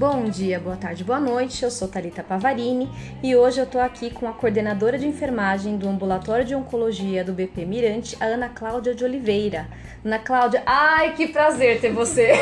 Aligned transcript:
Bom 0.00 0.30
dia, 0.30 0.58
boa 0.58 0.76
tarde, 0.76 1.04
boa 1.04 1.20
noite. 1.20 1.62
Eu 1.62 1.70
sou 1.70 1.86
Talita 1.86 2.22
Pavarini 2.22 2.88
e 3.22 3.36
hoje 3.36 3.60
eu 3.60 3.66
tô 3.66 3.78
aqui 3.78 4.08
com 4.08 4.26
a 4.26 4.32
coordenadora 4.32 4.96
de 4.96 5.06
enfermagem 5.06 5.76
do 5.76 5.86
ambulatório 5.86 6.42
de 6.42 6.54
oncologia 6.54 7.22
do 7.22 7.34
BP 7.34 7.66
Mirante, 7.66 8.16
a 8.18 8.24
Ana 8.24 8.48
Cláudia 8.48 8.94
de 8.94 9.04
Oliveira. 9.04 9.68
Ana 10.02 10.18
Cláudia, 10.18 10.62
ai 10.64 11.12
que 11.12 11.28
prazer 11.28 11.82
ter 11.82 11.92
você. 11.92 12.32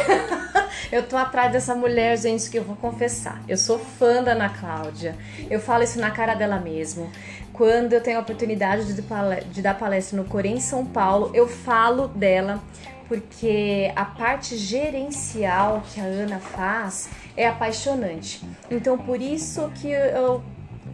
eu 0.93 1.03
tô 1.03 1.17
atrás 1.17 1.51
dessa 1.51 1.75
mulher, 1.75 2.17
gente, 2.17 2.49
que 2.49 2.59
eu 2.59 2.63
vou 2.63 2.77
confessar. 2.77 3.43
Eu 3.49 3.57
sou 3.57 3.77
fã 3.77 4.23
da 4.23 4.33
Ana 4.33 4.51
Cláudia. 4.51 5.17
Eu 5.51 5.59
falo 5.59 5.83
isso 5.83 5.99
na 5.99 6.13
cara 6.13 6.37
dela 6.37 6.61
mesmo. 6.61 7.11
Quando 7.53 7.93
eu 7.93 8.01
tenho 8.01 8.19
a 8.19 8.21
oportunidade 8.21 8.95
de 8.95 9.63
dar 9.63 9.75
palestra 9.77 10.17
no 10.17 10.29
Corém 10.29 10.61
São 10.61 10.87
Paulo, 10.87 11.33
eu 11.35 11.49
falo 11.49 12.07
dela 12.07 12.63
porque 13.09 13.91
a 13.97 14.05
parte 14.05 14.57
gerencial 14.57 15.83
que 15.93 16.01
a 16.01 16.05
Ana 16.05 16.39
faz 16.39 17.09
é 17.37 17.49
apaixonante. 17.49 18.45
Então, 18.71 18.99
por 18.99 19.21
isso 19.21 19.71
que 19.77 19.89
eu 19.89 20.43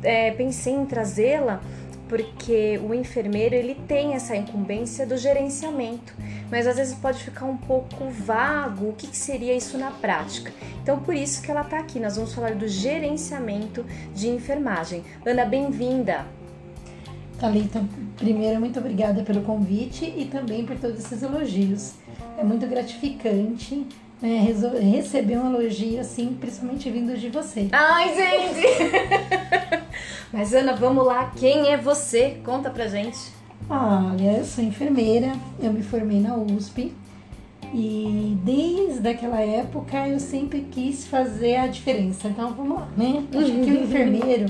é, 0.02 0.30
pensei 0.30 0.72
em 0.72 0.86
trazê-la, 0.86 1.60
porque 2.08 2.78
o 2.78 2.94
enfermeiro 2.94 3.54
ele 3.54 3.74
tem 3.88 4.14
essa 4.14 4.36
incumbência 4.36 5.04
do 5.06 5.16
gerenciamento, 5.16 6.14
mas 6.50 6.66
às 6.66 6.76
vezes 6.76 6.94
pode 6.94 7.22
ficar 7.24 7.46
um 7.46 7.56
pouco 7.56 8.08
vago 8.10 8.90
o 8.90 8.92
que, 8.92 9.08
que 9.08 9.16
seria 9.16 9.54
isso 9.54 9.76
na 9.76 9.90
prática. 9.90 10.52
Então, 10.82 11.00
por 11.00 11.14
isso 11.14 11.42
que 11.42 11.50
ela 11.50 11.62
está 11.62 11.78
aqui. 11.78 11.98
Nós 11.98 12.16
vamos 12.16 12.32
falar 12.32 12.54
do 12.54 12.68
gerenciamento 12.68 13.84
de 14.14 14.28
enfermagem. 14.28 15.02
Ana, 15.24 15.44
bem-vinda! 15.44 16.43
Thalita, 17.44 17.84
primeiro, 18.16 18.58
muito 18.58 18.78
obrigada 18.78 19.22
pelo 19.22 19.42
convite 19.42 20.06
e 20.16 20.24
também 20.24 20.64
por 20.64 20.78
todos 20.78 20.98
esses 20.98 21.22
elogios. 21.22 21.92
É 22.38 22.42
muito 22.42 22.66
gratificante 22.66 23.86
né, 24.22 24.48
receber 24.80 25.36
um 25.36 25.54
elogio 25.54 26.00
assim, 26.00 26.38
principalmente 26.40 26.90
vindo 26.90 27.14
de 27.18 27.28
você. 27.28 27.68
Ai, 27.70 28.14
gente! 28.14 28.66
Mas 30.32 30.54
Ana, 30.54 30.74
vamos 30.74 31.04
lá, 31.04 31.32
quem 31.36 31.68
é 31.68 31.76
você? 31.76 32.38
Conta 32.42 32.70
pra 32.70 32.88
gente. 32.88 33.18
Olha, 33.68 34.38
eu 34.38 34.44
sou 34.46 34.64
enfermeira, 34.64 35.34
eu 35.62 35.70
me 35.70 35.82
formei 35.82 36.20
na 36.20 36.34
USP 36.36 36.94
e 37.74 38.38
desde 38.42 39.06
aquela 39.06 39.42
época 39.42 40.08
eu 40.08 40.18
sempre 40.18 40.62
quis 40.70 41.06
fazer 41.06 41.56
a 41.56 41.66
diferença. 41.66 42.26
Então 42.26 42.54
vamos 42.54 42.78
lá, 42.78 42.88
né? 42.96 43.22
Acho 43.34 43.52
que 43.52 43.70
o 43.70 43.84
enfermeiro 43.84 44.46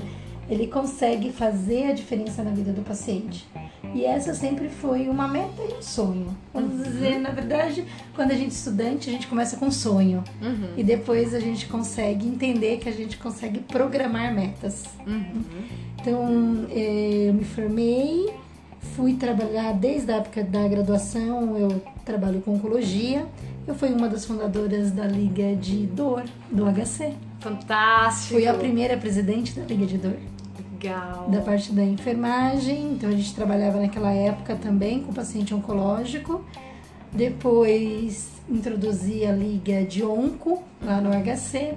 ele 0.48 0.67
consegue 0.67 1.33
fazer 1.33 1.87
a 1.87 1.92
diferença 1.92 2.42
na 2.42 2.50
vida 2.50 2.73
do 2.73 2.83
paciente. 2.83 3.47
E 3.95 4.05
essa 4.05 4.34
sempre 4.34 4.69
foi 4.69 5.09
uma 5.09 5.28
meta 5.28 5.62
e 5.62 5.75
um 5.75 5.83
sonho. 5.83 6.37
Vamos 6.53 6.78
uhum. 6.78 6.83
dizer, 6.83 7.19
na 7.20 7.31
verdade, 7.31 7.84
quando 8.14 8.33
a 8.33 8.34
gente 8.34 8.47
é 8.47 8.55
estudante, 8.55 9.09
a 9.09 9.12
gente 9.12 9.27
começa 9.27 9.56
com 9.56 9.67
um 9.67 9.70
sonho. 9.70 10.25
Uhum. 10.42 10.70
E 10.77 10.83
depois 10.83 11.33
a 11.33 11.39
gente 11.39 11.67
consegue 11.67 12.27
entender 12.27 12.78
que 12.78 12.89
a 12.89 12.92
gente 12.92 13.17
consegue 13.19 13.61
programar 13.61 14.34
metas. 14.34 14.84
Uhum. 15.06 15.45
Então, 16.00 16.67
eh, 16.70 17.27
eu 17.28 17.34
me 17.34 17.45
formei, 17.45 18.34
fui 18.97 19.15
trabalhar 19.15 19.72
desde 19.72 20.11
a 20.11 20.17
época 20.17 20.42
da 20.42 20.67
graduação, 20.67 21.56
eu 21.56 21.83
trabalho 22.05 22.41
com 22.41 22.55
oncologia. 22.55 23.27
Eu 23.67 23.75
fui 23.75 23.89
uma 23.91 24.09
das 24.09 24.27
fundadoras 24.27 24.91
da 24.91 25.06
Liga 25.06 25.56
de 25.56 25.87
Dor, 25.87 26.25
do 26.50 26.65
HC. 26.67 27.15
Fantástico! 27.41 28.34
Fui 28.34 28.47
a 28.47 28.53
primeira 28.53 28.97
presidente 28.97 29.59
da 29.59 29.65
Liga 29.65 29.87
de 29.87 29.97
Dor. 29.97 30.17
Legal. 30.75 31.28
Da 31.28 31.41
parte 31.41 31.72
da 31.72 31.84
enfermagem, 31.84 32.92
então 32.92 33.08
a 33.08 33.12
gente 33.12 33.34
trabalhava 33.34 33.78
naquela 33.78 34.12
época 34.12 34.56
também 34.56 35.00
com 35.03 35.12
paciente 35.12 35.55
oncológico. 35.55 36.44
Depois 37.12 38.33
introduzi 38.48 39.25
a 39.25 39.33
liga 39.33 39.84
de 39.84 40.05
onco 40.05 40.62
lá 40.83 41.00
no 41.00 41.11
HC. 41.11 41.75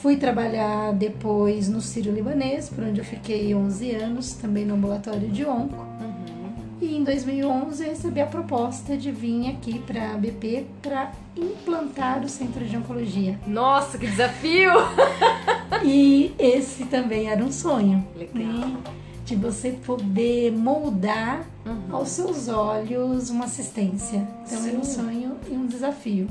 Fui 0.00 0.16
trabalhar 0.16 0.92
depois 0.92 1.68
no 1.68 1.80
Sírio 1.80 2.12
Libanês, 2.12 2.68
por 2.68 2.84
onde 2.84 3.00
eu 3.00 3.04
fiquei 3.04 3.54
11 3.54 3.90
anos, 3.96 4.32
também 4.34 4.64
no 4.64 4.74
ambulatório 4.74 5.28
de 5.28 5.44
onco. 5.44 5.76
Uhum. 5.76 6.54
E 6.80 6.96
em 6.96 7.04
2011 7.04 7.82
eu 7.82 7.90
recebi 7.90 8.20
a 8.20 8.26
proposta 8.26 8.96
de 8.96 9.10
vir 9.10 9.50
aqui 9.50 9.80
para 9.80 10.12
a 10.12 10.16
BP 10.16 10.64
para 10.80 11.12
implantar 11.36 12.22
o 12.22 12.28
centro 12.28 12.64
de 12.64 12.76
oncologia. 12.76 13.38
Nossa, 13.46 13.98
que 13.98 14.06
desafio! 14.06 14.70
e 15.84 16.34
esse 16.38 16.84
também 16.86 17.28
era 17.28 17.44
um 17.44 17.52
sonho. 17.52 18.06
Legal. 18.16 18.44
Né? 18.44 18.76
De 19.24 19.36
você 19.36 19.72
poder 19.72 20.50
moldar 20.50 21.46
uhum. 21.64 21.96
aos 21.96 22.08
seus 22.08 22.48
olhos 22.48 23.30
uma 23.30 23.44
assistência. 23.44 24.26
Então 24.44 24.58
Sim. 24.58 24.68
era 24.68 24.78
um 24.78 24.84
sonho 24.84 25.36
e 25.48 25.54
um 25.54 25.66
desafio. 25.66 26.28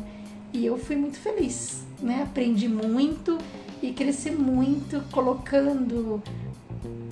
E 0.51 0.65
eu 0.65 0.77
fui 0.77 0.95
muito 0.95 1.17
feliz, 1.17 1.83
né? 2.01 2.23
Aprendi 2.23 2.67
muito 2.67 3.37
e 3.81 3.91
cresci 3.91 4.31
muito 4.31 5.01
colocando 5.11 6.21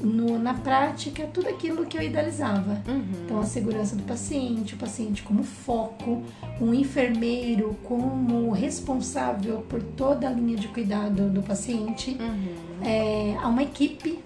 no, 0.01 0.37
na 0.37 0.53
prática 0.53 1.27
tudo 1.33 1.49
aquilo 1.49 1.85
que 1.85 1.97
eu 1.97 2.01
idealizava. 2.01 2.81
Uhum. 2.87 3.03
Então, 3.25 3.39
a 3.39 3.45
segurança 3.45 3.95
do 3.95 4.03
paciente, 4.03 4.75
o 4.75 4.77
paciente 4.77 5.23
como 5.23 5.43
foco, 5.43 6.23
um 6.61 6.73
enfermeiro 6.73 7.75
como 7.83 8.51
responsável 8.51 9.65
por 9.69 9.81
toda 9.81 10.27
a 10.27 10.31
linha 10.31 10.57
de 10.57 10.67
cuidado 10.67 11.29
do 11.29 11.41
paciente, 11.41 12.17
uhum. 12.19 12.85
é, 12.85 13.37
uma 13.45 13.63
equipe 13.63 14.19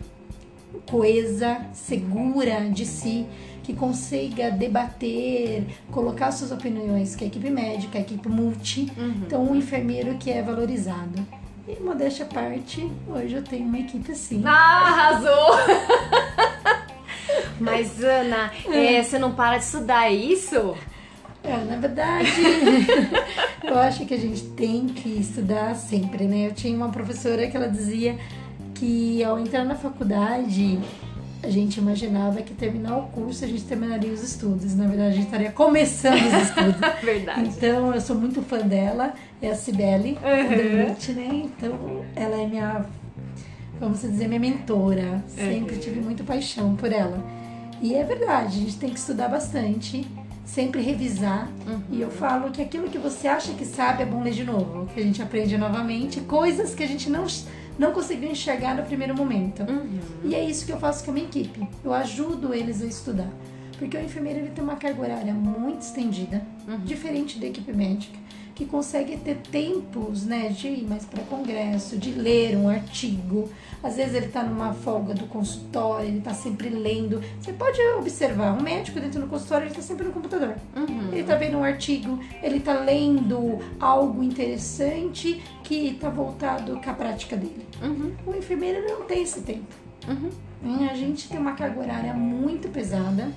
coesa, 0.90 1.66
segura 1.74 2.70
de 2.70 2.86
si, 2.86 3.26
que 3.64 3.74
consiga 3.74 4.50
debater, 4.50 5.66
colocar 5.92 6.32
suas 6.32 6.52
opiniões, 6.52 7.16
que 7.16 7.24
é 7.24 7.28
a 7.28 7.30
equipe 7.30 7.50
médica, 7.50 7.98
a 7.98 8.02
equipe 8.02 8.28
multi, 8.28 8.92
uhum. 8.98 9.14
então 9.26 9.44
um 9.44 9.56
enfermeiro 9.56 10.16
que 10.18 10.32
é 10.32 10.42
valorizado. 10.42 11.41
E 11.68 11.80
modéstia 11.80 12.26
à 12.26 12.28
parte, 12.28 12.92
hoje 13.08 13.36
eu 13.36 13.44
tenho 13.44 13.66
uma 13.66 13.78
equipe 13.78 14.12
assim. 14.12 14.42
Ah, 14.46 14.88
arrasou! 14.88 15.52
Mas, 17.60 18.04
Ana, 18.04 18.52
é, 18.68 18.96
é, 18.96 19.04
você 19.04 19.20
não 19.20 19.34
para 19.34 19.58
de 19.58 19.66
estudar 19.66 20.08
é 20.08 20.14
isso? 20.14 20.76
É, 21.44 21.56
na 21.58 21.78
verdade, 21.78 22.32
eu 23.64 23.78
acho 23.78 24.06
que 24.08 24.14
a 24.14 24.18
gente 24.18 24.44
tem 24.50 24.88
que 24.88 25.10
estudar 25.10 25.76
sempre, 25.76 26.26
né? 26.26 26.48
Eu 26.48 26.54
tinha 26.54 26.76
uma 26.76 26.90
professora 26.90 27.48
que 27.48 27.56
ela 27.56 27.70
dizia 27.70 28.18
que 28.74 29.24
ao 29.24 29.40
entrar 29.40 29.64
na 29.64 29.76
faculdade, 29.76 30.80
a 31.44 31.50
gente 31.50 31.78
imaginava 31.78 32.42
que 32.42 32.54
terminar 32.54 32.98
o 32.98 33.08
curso 33.08 33.44
a 33.44 33.48
gente 33.48 33.64
terminaria 33.64 34.12
os 34.12 34.22
estudos. 34.22 34.76
Na 34.76 34.88
verdade, 34.88 35.10
a 35.10 35.16
gente 35.16 35.26
estaria 35.26 35.52
começando 35.52 36.16
os 36.16 36.48
estudos. 36.48 36.76
verdade. 37.04 37.50
Então, 37.50 37.94
eu 37.94 38.02
sou 38.02 38.16
muito 38.16 38.42
fã 38.44 38.60
dela, 38.60 39.14
é 39.42 39.50
a 39.50 39.56
Cibele, 39.56 40.18
uhum. 40.22 41.16
né? 41.16 41.44
Então, 41.44 42.06
ela 42.16 42.40
é 42.40 42.48
minha, 42.48 42.86
vamos 43.80 44.02
dizer, 44.02 44.28
minha 44.28 44.40
mentora. 44.40 45.24
Sempre 45.28 45.76
uhum. 45.76 45.82
tive 45.82 46.00
muita 46.00 46.24
paixão 46.24 46.76
por 46.76 46.92
ela. 46.92 47.24
E 47.82 47.96
é 47.96 48.04
verdade, 48.04 48.60
a 48.60 48.62
gente 48.62 48.78
tem 48.78 48.92
que 48.92 49.00
estudar 49.00 49.28
bastante, 49.28 50.08
sempre 50.46 50.80
revisar. 50.82 51.50
Uhum. 51.66 51.82
E 51.90 52.02
eu 52.02 52.12
falo 52.12 52.52
que 52.52 52.62
aquilo 52.62 52.88
que 52.88 53.00
você 53.00 53.28
acha 53.28 53.52
que 53.54 53.66
sabe 53.66 54.04
é 54.04 54.06
bom 54.06 54.22
ler 54.22 54.34
de 54.34 54.44
novo, 54.44 54.88
que 54.94 55.00
a 55.00 55.04
gente 55.04 55.24
aprende 55.24 55.58
novamente, 55.58 56.22
coisas 56.22 56.76
que 56.76 56.84
a 56.84 56.88
gente 56.88 57.10
não 57.10 57.26
não 57.82 57.92
conseguiu 57.92 58.30
enxergar 58.30 58.76
no 58.76 58.84
primeiro 58.84 59.16
momento. 59.16 59.64
Uhum. 59.64 60.00
E 60.24 60.36
é 60.36 60.44
isso 60.44 60.68
que 60.68 60.72
eu 60.72 60.80
faço 60.80 61.04
com 61.04 61.10
a 61.10 61.14
minha 61.16 61.26
equipe. 61.26 61.68
Eu 61.84 61.92
ajudo 61.92 62.54
eles 62.54 62.80
a 62.84 62.86
estudar. 62.86 63.30
Porque 63.80 63.98
o 63.98 64.00
enfermeiro 64.00 64.38
ele 64.38 64.52
tem 64.52 64.64
uma 64.64 64.76
carga 64.76 65.02
horária 65.02 65.34
muito 65.34 65.82
estendida, 65.82 66.46
uhum. 66.68 66.78
diferente 66.86 67.40
da 67.40 67.48
equipe 67.48 67.74
médica, 67.74 68.20
que 68.54 68.66
consegue 68.66 69.18
ter 69.18 69.38
tempos 69.38 70.26
né, 70.26 70.50
de 70.50 70.68
ir 70.68 70.88
mais 70.88 71.06
para 71.06 71.24
congresso, 71.24 71.98
de 71.98 72.12
ler 72.12 72.56
um 72.56 72.70
artigo. 72.70 73.50
Às 73.84 73.96
vezes 73.96 74.14
ele 74.14 74.28
está 74.28 74.44
numa 74.44 74.74
folga 74.74 75.14
do 75.14 75.26
consultório, 75.26 76.08
ele 76.08 76.20
está 76.20 76.34
sempre 76.34 76.70
lendo. 76.70 77.22
Você 77.40 77.54
pode 77.54 77.80
observar, 77.98 78.54
um 78.54 78.62
médico 78.62 79.00
dentro 79.00 79.22
do 79.22 79.28
consultório, 79.28 79.64
ele 79.64 79.72
está 79.72 79.82
sempre 79.82 80.06
no 80.06 80.14
computador. 80.14 80.56
Uhum. 80.76 81.08
Ele 81.12 81.22
está 81.22 81.36
vendo 81.36 81.58
um 81.58 81.64
artigo, 81.64 82.20
ele 82.44 82.58
está 82.58 82.80
lendo 82.80 83.60
algo 83.80 84.24
interessante 84.24 85.42
que 85.64 85.88
está 85.88 86.10
voltado 86.10 86.80
com 86.80 86.90
a 86.90 86.94
prática 86.94 87.36
dele. 87.36 87.66
Uhum. 87.82 88.14
O 88.26 88.36
enfermeiro 88.36 88.88
não 88.88 89.06
tem 89.06 89.24
esse 89.24 89.42
tempo. 89.42 89.76
Uhum. 90.08 90.30
A 90.90 90.94
gente 90.94 91.28
tem 91.28 91.40
uma 91.40 91.54
carga 91.54 91.80
horária 91.80 92.14
muito 92.14 92.70
pesada 92.70 93.32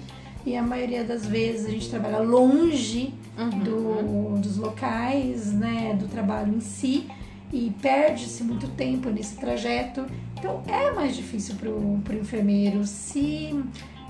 e 0.46 0.56
a 0.56 0.62
maioria 0.62 1.04
das 1.04 1.26
vezes 1.26 1.66
a 1.66 1.70
gente 1.70 1.88
trabalha 1.88 2.18
longe 2.18 3.14
uhum. 3.38 3.58
do, 3.60 4.38
dos 4.40 4.56
locais, 4.56 5.52
né, 5.52 5.96
do 5.98 6.06
trabalho 6.08 6.54
em 6.54 6.60
si 6.60 7.06
e 7.52 7.72
perde-se 7.80 8.42
muito 8.42 8.68
tempo 8.68 9.08
nesse 9.10 9.36
trajeto. 9.36 10.06
Então 10.38 10.62
é 10.66 10.92
mais 10.92 11.16
difícil 11.16 11.54
para 11.54 11.70
o 11.70 12.02
enfermeiro 12.20 12.84
se 12.84 13.58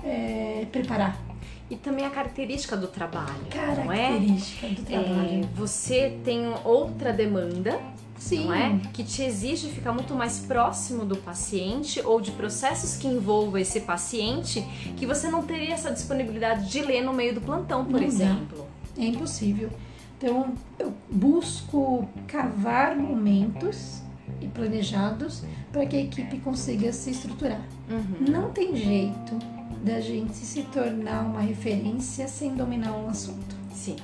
é, 0.03 0.65
preparar 0.71 1.23
e 1.69 1.75
também 1.75 2.05
a 2.05 2.09
característica 2.09 2.77
do 2.77 2.87
trabalho. 2.87 3.45
Característica 3.49 4.67
é? 4.67 4.69
do 4.69 4.83
trabalho. 4.83 5.43
É, 5.43 5.47
você 5.55 6.19
tem 6.23 6.53
outra 6.63 7.11
demanda 7.11 7.79
Sim. 8.17 8.45
não 8.45 8.53
é? 8.53 8.79
Que 8.93 9.03
te 9.03 9.21
exige 9.23 9.69
ficar 9.69 9.91
muito 9.91 10.13
mais 10.13 10.39
próximo 10.39 11.05
do 11.05 11.17
paciente 11.17 12.01
ou 12.01 12.19
de 12.21 12.31
processos 12.31 12.97
que 12.97 13.07
envolvam 13.07 13.57
esse 13.57 13.81
paciente 13.81 14.61
que 14.95 15.05
você 15.05 15.29
não 15.29 15.43
teria 15.43 15.73
essa 15.73 15.91
disponibilidade 15.91 16.69
de 16.69 16.81
ler 16.81 17.01
no 17.01 17.13
meio 17.13 17.33
do 17.33 17.41
plantão, 17.41 17.85
por 17.85 17.99
não 17.99 18.07
exemplo. 18.07 18.65
Dá. 18.95 19.03
É 19.03 19.07
impossível. 19.07 19.69
Então, 20.17 20.53
eu 20.79 20.93
busco 21.11 22.07
cavar 22.27 22.95
momentos 22.95 24.01
e 24.41 24.47
planejados 24.47 25.43
para 25.71 25.85
que 25.85 25.95
a 25.95 26.01
equipe 26.01 26.39
consiga 26.39 26.91
se 26.93 27.11
estruturar. 27.11 27.61
Uhum. 27.89 28.31
Não 28.31 28.51
tem 28.51 28.75
jeito 28.75 29.37
da 29.83 29.99
gente 29.99 30.33
se 30.33 30.63
tornar 30.63 31.21
uma 31.21 31.41
referência 31.41 32.27
sem 32.27 32.55
dominar 32.55 32.93
um 32.93 33.07
assunto. 33.07 33.55
Sim. 33.71 33.97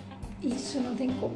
Isso 0.44 0.80
não 0.80 0.96
tem 0.96 1.10
como. 1.12 1.36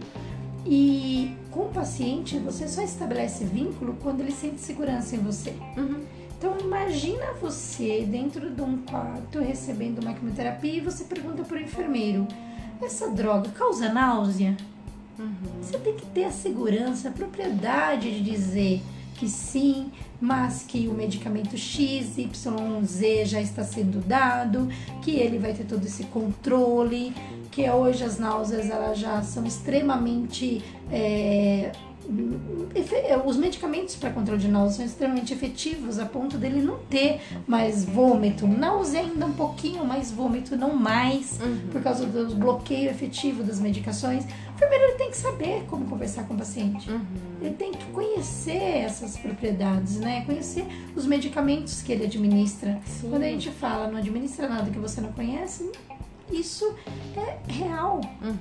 E 0.65 1.37
com 1.51 1.61
o 1.61 1.69
paciente, 1.69 2.39
você 2.39 2.67
só 2.67 2.81
estabelece 2.81 3.45
vínculo 3.45 3.95
quando 4.01 4.21
ele 4.21 4.31
sente 4.31 4.59
segurança 4.59 5.15
em 5.15 5.19
você. 5.19 5.53
Uhum. 5.77 6.03
Então 6.37 6.57
imagina 6.59 7.33
você 7.39 8.05
dentro 8.05 8.49
de 8.49 8.61
um 8.61 8.77
quarto 8.79 9.39
recebendo 9.39 9.99
uma 10.01 10.13
quimioterapia 10.13 10.77
e 10.77 10.81
você 10.81 11.03
pergunta 11.03 11.43
para 11.43 11.57
o 11.57 11.61
enfermeiro: 11.61 12.27
essa 12.81 13.09
droga 13.09 13.49
causa 13.51 13.91
náusea? 13.91 14.57
Uhum. 15.19 15.33
Você 15.61 15.77
tem 15.77 15.95
que 15.95 16.05
ter 16.07 16.25
a 16.25 16.31
segurança, 16.31 17.09
a 17.09 17.11
propriedade 17.11 18.11
de 18.11 18.31
dizer 18.31 18.81
que 19.15 19.27
sim, 19.27 19.91
mas 20.19 20.63
que 20.63 20.87
o 20.87 20.93
medicamento 20.93 21.57
X, 21.57 22.17
Y, 22.17 22.85
Z 22.85 23.25
já 23.25 23.41
está 23.41 23.63
sendo 23.63 24.05
dado, 24.05 24.67
que 25.01 25.11
ele 25.11 25.39
vai 25.39 25.53
ter 25.53 25.63
todo 25.63 25.85
esse 25.85 26.03
controle, 26.05 27.13
que 27.51 27.69
hoje 27.69 28.03
as 28.03 28.19
náuseas 28.19 28.69
elas 28.69 28.99
já 28.99 29.21
são 29.23 29.45
extremamente 29.45 30.61
é, 30.91 31.71
os 33.25 33.37
medicamentos 33.37 33.95
para 33.95 34.09
controle 34.11 34.39
de 34.39 34.47
náusea 34.47 34.77
são 34.77 34.85
extremamente 34.85 35.33
efetivos 35.33 35.99
a 35.99 36.05
ponto 36.05 36.37
dele 36.37 36.61
não 36.61 36.77
ter 36.89 37.21
mais 37.47 37.83
vômito. 37.85 38.47
Náusea 38.47 39.01
ainda 39.01 39.25
um 39.25 39.33
pouquinho 39.33 39.85
mais 39.85 40.11
vômito, 40.11 40.55
não 40.55 40.75
mais, 40.75 41.39
Uhum. 41.41 41.67
por 41.71 41.81
causa 41.81 42.05
do 42.05 42.35
bloqueio 42.35 42.89
efetivo 42.89 43.43
das 43.43 43.59
medicações. 43.59 44.23
O 44.25 44.55
enfermeiro 44.55 44.83
ele 44.85 44.93
tem 44.97 45.09
que 45.09 45.17
saber 45.17 45.63
como 45.67 45.85
conversar 45.85 46.23
com 46.23 46.33
o 46.33 46.37
paciente. 46.37 46.89
Uhum. 46.89 47.01
Ele 47.41 47.55
tem 47.55 47.71
que 47.71 47.85
conhecer 47.87 48.83
essas 48.85 49.17
propriedades, 49.17 49.97
né? 49.97 50.23
Conhecer 50.25 50.65
os 50.95 51.05
medicamentos 51.05 51.81
que 51.81 51.91
ele 51.91 52.05
administra. 52.05 52.79
Sim. 52.85 53.09
Quando 53.09 53.23
a 53.23 53.27
gente 53.27 53.49
fala 53.51 53.87
não 53.87 53.97
administra 53.97 54.47
nada 54.47 54.69
que 54.69 54.79
você 54.79 55.01
não 55.01 55.11
conhece, 55.11 55.69
isso 56.31 56.73
é 57.17 57.37
real. 57.51 57.99
Uhum. 58.21 58.35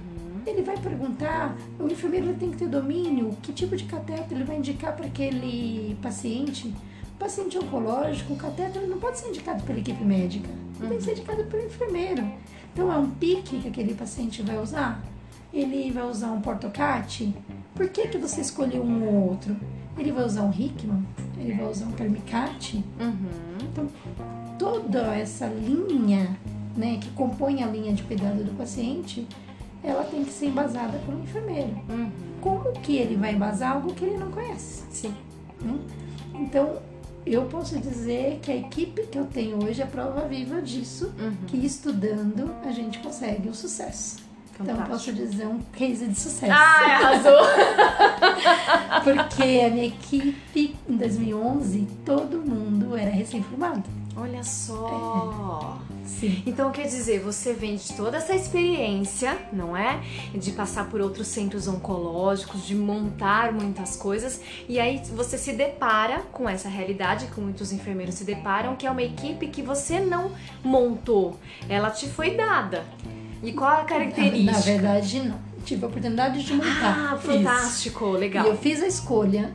Ele 0.47 0.63
vai 0.63 0.77
perguntar, 0.77 1.57
o 1.79 1.87
enfermeiro 1.87 2.35
tem 2.35 2.51
que 2.51 2.59
ter 2.59 2.69
domínio, 2.69 3.37
que 3.43 3.53
tipo 3.53 3.77
de 3.77 3.85
cateter 3.85 4.27
ele 4.31 4.45
vai 4.45 4.59
indicar 4.59 4.95
para 4.95 5.07
aquele 5.07 5.97
paciente. 6.03 6.69
O 7.15 7.19
paciente 7.19 7.59
oncológico, 7.59 8.35
o 8.35 8.37
cateter 8.37 8.87
não 8.87 8.99
pode 8.99 9.19
ser 9.19 9.29
indicado 9.29 9.63
pela 9.63 9.79
equipe 9.79 10.05
médica, 10.05 10.49
ele 10.81 10.89
tem 10.89 10.99
que 10.99 11.05
ser 11.05 11.13
indicado 11.13 11.45
pelo 11.45 11.65
enfermeiro. 11.65 12.29
Então 12.73 12.93
é 12.93 12.99
um 12.99 13.09
pique 13.11 13.61
que 13.61 13.69
aquele 13.69 13.95
paciente 13.95 14.43
vai 14.43 14.61
usar? 14.61 15.03
Ele 15.53 15.91
vai 15.93 16.05
usar 16.05 16.33
um 16.33 16.41
portocate? 16.41 17.33
Por 17.75 17.89
que, 17.89 18.09
que 18.09 18.19
você 18.19 18.41
escolheu 18.41 18.83
um 18.83 19.07
ou 19.07 19.31
outro? 19.31 19.57
Ele 19.97 20.11
vai 20.11 20.25
usar 20.25 20.43
um 20.43 20.51
Hickman? 20.51 21.07
Ele 21.39 21.55
vai 21.55 21.71
usar 21.71 21.87
um 21.87 21.93
Permicate? 21.93 22.85
Uhum. 23.01 23.59
Então, 23.63 23.89
toda 24.59 25.15
essa 25.15 25.47
linha 25.47 26.37
né, 26.77 26.99
que 27.01 27.09
compõe 27.11 27.63
a 27.63 27.67
linha 27.67 27.93
de 27.93 28.03
cuidado 28.03 28.43
do 28.43 28.57
paciente, 28.57 29.27
ela 29.85 30.03
tem 30.05 30.25
que 30.25 30.33
ser 30.33 30.47
embasada 30.47 30.99
pelo 31.05 31.21
enfermeiro. 31.23 31.77
Uhum. 31.89 32.11
Como 32.41 32.73
que 32.81 32.97
ele 32.97 33.17
vai 33.17 33.35
embasar 33.35 33.73
algo 33.73 33.93
que 33.95 34.05
ele 34.05 34.17
não 34.17 34.31
conhece? 34.31 34.83
Sim. 34.91 35.15
né? 35.61 35.79
Então, 36.35 36.79
eu 37.27 37.43
posso 37.47 37.79
dizer 37.79 38.39
que 38.43 38.51
a 38.51 38.57
equipe 38.57 39.07
que 39.07 39.19
eu 39.19 39.25
tenho 39.27 39.63
hoje 39.65 39.81
é 39.83 39.87
prova 39.87 40.23
viva 40.29 40.61
disso, 40.61 41.13
Uhum. 41.19 41.35
que 41.47 41.57
estudando 41.65 42.51
a 42.65 42.71
gente 42.73 42.99
consegue 42.99 43.49
o 43.49 43.55
sucesso. 43.55 44.17
Então, 44.55 44.67
eu 44.67 44.73
Fantástico. 44.77 44.91
posso 44.97 45.13
dizer 45.13 45.47
um 45.47 45.59
case 45.73 46.07
de 46.07 46.15
sucesso. 46.19 46.53
Ah, 46.53 46.97
arrasou! 46.97 47.41
Porque 49.03 49.43
a 49.67 49.71
minha 49.71 49.87
equipe, 49.87 50.77
em 50.89 50.97
2011, 50.97 51.87
todo 52.05 52.39
mundo 52.39 52.97
era 52.97 53.11
recém-formado. 53.11 53.83
Olha 54.17 54.45
só! 54.45 55.79
Sim. 56.05 56.43
Então 56.47 56.71
quer 56.71 56.87
dizer, 56.87 57.21
você 57.21 57.53
vem 57.53 57.77
de 57.77 57.93
toda 57.95 58.19
essa 58.19 58.35
experiência, 58.35 59.37
não 59.53 59.77
é? 59.77 60.01
De 60.35 60.53
passar 60.53 60.89
por 60.89 61.01
outros 61.01 61.27
centros 61.27 61.67
oncológicos, 61.67 62.67
de 62.67 62.75
montar 62.75 63.53
muitas 63.53 63.97
coisas, 63.97 64.41
e 64.69 64.79
aí 64.79 65.03
você 65.15 65.37
se 65.37 65.53
depara 65.53 66.21
com 66.33 66.49
essa 66.49 66.69
realidade 66.69 67.27
que 67.27 67.41
muitos 67.41 67.73
enfermeiros 67.73 68.15
se 68.15 68.25
deparam, 68.25 68.77
que 68.77 68.87
é 68.87 68.91
uma 68.91 69.03
equipe 69.03 69.49
que 69.49 69.63
você 69.63 69.99
não 70.01 70.31
montou, 70.63 71.39
ela 71.69 71.91
te 71.91 72.09
foi 72.09 72.37
dada. 72.37 72.85
E 73.43 73.53
qual 73.53 73.81
a 73.81 73.85
característica? 73.85 74.53
Na 74.53 74.59
verdade, 74.61 75.21
não. 75.21 75.39
Tive 75.65 75.85
a 75.85 75.89
oportunidade 75.89 76.45
de 76.45 76.55
montar. 76.55 77.13
Ah, 77.13 77.19
fantástico, 77.19 78.11
legal. 78.11 78.47
E 78.47 78.49
eu 78.51 78.57
fiz 78.57 78.83
a 78.83 78.87
escolha 78.87 79.53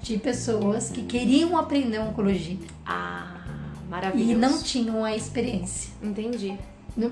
de 0.00 0.16
pessoas 0.16 0.90
que 0.90 1.02
queriam 1.02 1.56
aprender 1.58 1.98
oncologia 1.98 2.56
Ah, 2.86 3.39
maravilhoso. 3.90 4.30
e 4.30 4.34
não 4.34 4.62
tinham 4.62 5.04
a 5.04 5.14
experiência. 5.16 5.90
Entendi. 6.02 6.56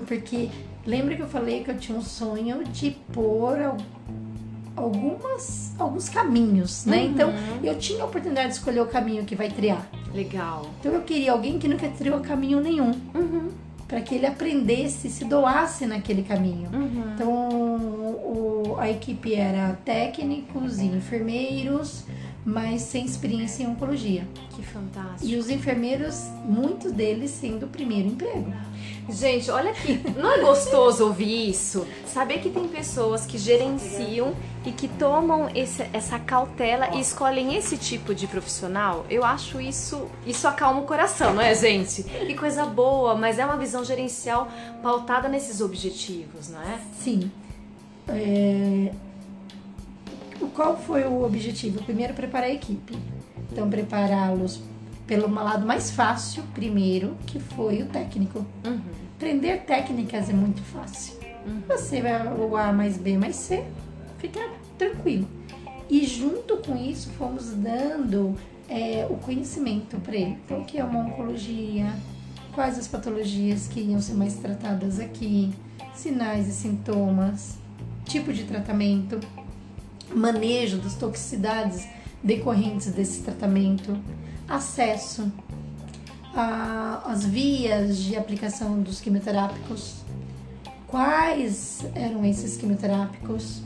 Porque 0.07 0.49
lembra 0.85 1.15
que 1.15 1.21
eu 1.21 1.27
falei 1.27 1.63
que 1.63 1.71
eu 1.71 1.77
tinha 1.77 1.97
um 1.97 2.01
sonho 2.01 2.63
de 2.65 2.91
pôr 3.13 3.59
al- 3.61 3.77
algumas, 4.75 5.73
alguns 5.77 6.09
caminhos, 6.09 6.85
né? 6.85 6.97
Uhum. 7.03 7.05
Então 7.11 7.33
eu 7.63 7.77
tinha 7.77 8.01
a 8.03 8.05
oportunidade 8.05 8.49
de 8.49 8.53
escolher 8.55 8.81
o 8.81 8.85
caminho 8.87 9.25
que 9.25 9.35
vai 9.35 9.49
triar. 9.49 9.87
Legal. 10.13 10.65
Então 10.79 10.93
eu 10.93 11.01
queria 11.01 11.31
alguém 11.31 11.59
que 11.59 11.67
nunca 11.67 11.87
triou 11.89 12.19
caminho 12.21 12.59
nenhum, 12.61 12.91
Uhum, 13.13 13.49
para 13.87 14.01
que 14.01 14.15
ele 14.15 14.25
aprendesse, 14.25 15.09
se 15.09 15.25
doasse 15.25 15.85
naquele 15.85 16.23
caminho. 16.23 16.69
uhum. 16.73 17.11
Então, 17.13 17.31
o- 17.31 18.75
a 18.79 18.89
equipe 18.89 19.33
era 19.33 19.77
técnicos 19.83 20.79
e 20.79 20.85
enfermeiros, 20.85 22.03
mas 22.45 22.81
sem 22.83 23.05
experiência 23.05 23.63
em 23.63 23.67
oncologia. 23.67 24.27
Que 24.55 24.61
fantástico. 24.63 25.25
E 25.25 25.35
os 25.35 25.49
enfermeiros, 25.49 26.23
muitos 26.45 26.91
deles 26.91 27.31
sendo 27.31 27.65
o 27.65 27.69
primeiro 27.69 28.07
emprego. 28.07 28.51
Gente, 29.09 29.49
olha 29.49 29.71
aqui, 29.71 29.99
não 30.17 30.31
é 30.31 30.39
gostoso 30.39 31.03
ouvir 31.05 31.49
isso? 31.49 31.85
Saber 32.05 32.39
que 32.39 32.49
tem 32.49 32.67
pessoas 32.67 33.25
que 33.25 33.39
gerenciam 33.39 34.35
e 34.63 34.71
que 34.71 34.87
tomam 34.87 35.49
esse- 35.55 35.87
essa 35.91 36.19
cautela 36.19 36.95
e 36.95 36.99
escolhem 37.01 37.55
esse 37.55 37.75
tipo 37.75 38.13
de 38.13 38.27
profissional? 38.27 39.05
Eu 39.09 39.23
acho 39.25 39.59
isso, 39.59 40.07
isso 40.27 40.47
acalma 40.47 40.81
o 40.81 40.85
coração, 40.85 41.33
não 41.33 41.41
é, 41.41 41.55
gente? 41.55 42.03
Que 42.03 42.35
coisa 42.35 42.65
boa, 42.67 43.15
mas 43.15 43.39
é 43.39 43.45
uma 43.45 43.57
visão 43.57 43.83
gerencial 43.83 44.47
pautada 44.83 45.27
nesses 45.27 45.59
objetivos, 45.59 46.49
não 46.49 46.61
é? 46.61 46.79
Sim. 47.03 47.31
É, 48.07 48.91
Qual 50.47 50.77
foi 50.77 51.03
o 51.03 51.23
objetivo? 51.23 51.83
Primeiro, 51.83 52.13
preparar 52.13 52.49
a 52.49 52.53
equipe. 52.53 52.97
Então, 53.51 53.69
prepará-los 53.69 54.61
pelo 55.07 55.33
lado 55.33 55.65
mais 55.65 55.91
fácil, 55.91 56.43
primeiro, 56.53 57.17
que 57.25 57.39
foi 57.39 57.81
o 57.81 57.87
técnico. 57.87 58.45
Uhum. 58.65 58.79
Aprender 59.15 59.63
técnicas 59.65 60.29
é 60.29 60.33
muito 60.33 60.61
fácil. 60.61 61.19
Você 61.67 62.01
vai 62.01 62.27
o 62.27 62.55
A 62.55 62.71
mais 62.71 62.97
B 62.97 63.17
mais 63.17 63.35
C, 63.35 63.63
fica 64.17 64.39
tranquilo. 64.77 65.27
E 65.89 66.05
junto 66.05 66.57
com 66.57 66.75
isso, 66.75 67.09
fomos 67.17 67.51
dando 67.53 68.35
é, 68.69 69.07
o 69.09 69.15
conhecimento 69.15 69.97
para 69.97 70.15
ele. 70.15 70.37
Então, 70.45 70.61
o 70.61 70.65
que 70.65 70.77
é 70.77 70.83
uma 70.83 70.99
oncologia? 70.99 71.91
Quais 72.53 72.77
as 72.77 72.87
patologias 72.87 73.67
que 73.67 73.79
iam 73.79 73.99
ser 73.99 74.13
mais 74.13 74.35
tratadas 74.35 74.99
aqui? 74.99 75.51
Sinais 75.95 76.47
e 76.47 76.51
sintomas, 76.51 77.57
tipo 78.05 78.31
de 78.31 78.43
tratamento, 78.43 79.19
manejo 80.13 80.77
das 80.77 80.95
toxicidades 80.95 81.87
decorrentes 82.23 82.87
desse 82.91 83.21
tratamento, 83.21 83.97
acesso 84.47 85.31
às 87.05 87.25
vias 87.25 87.97
de 87.97 88.15
aplicação 88.15 88.81
dos 88.81 89.01
quimioterápicos, 89.01 89.95
quais 90.87 91.85
eram 91.95 92.23
esses 92.25 92.57
quimioterápicos, 92.57 93.61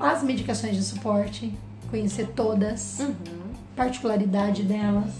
as 0.00 0.22
medicações 0.22 0.76
de 0.76 0.82
suporte, 0.82 1.52
conhecer 1.90 2.28
todas, 2.34 3.00
Uhum. 3.00 3.14
particularidade 3.76 4.62
delas, 4.62 5.12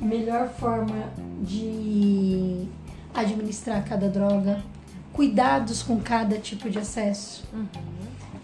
melhor 0.00 0.48
forma 0.48 1.08
de 1.42 2.66
administrar 3.14 3.84
cada 3.84 4.08
droga, 4.08 4.62
cuidados 5.12 5.82
com 5.82 6.00
cada 6.00 6.38
tipo 6.38 6.68
de 6.68 6.78
acesso, 6.78 7.44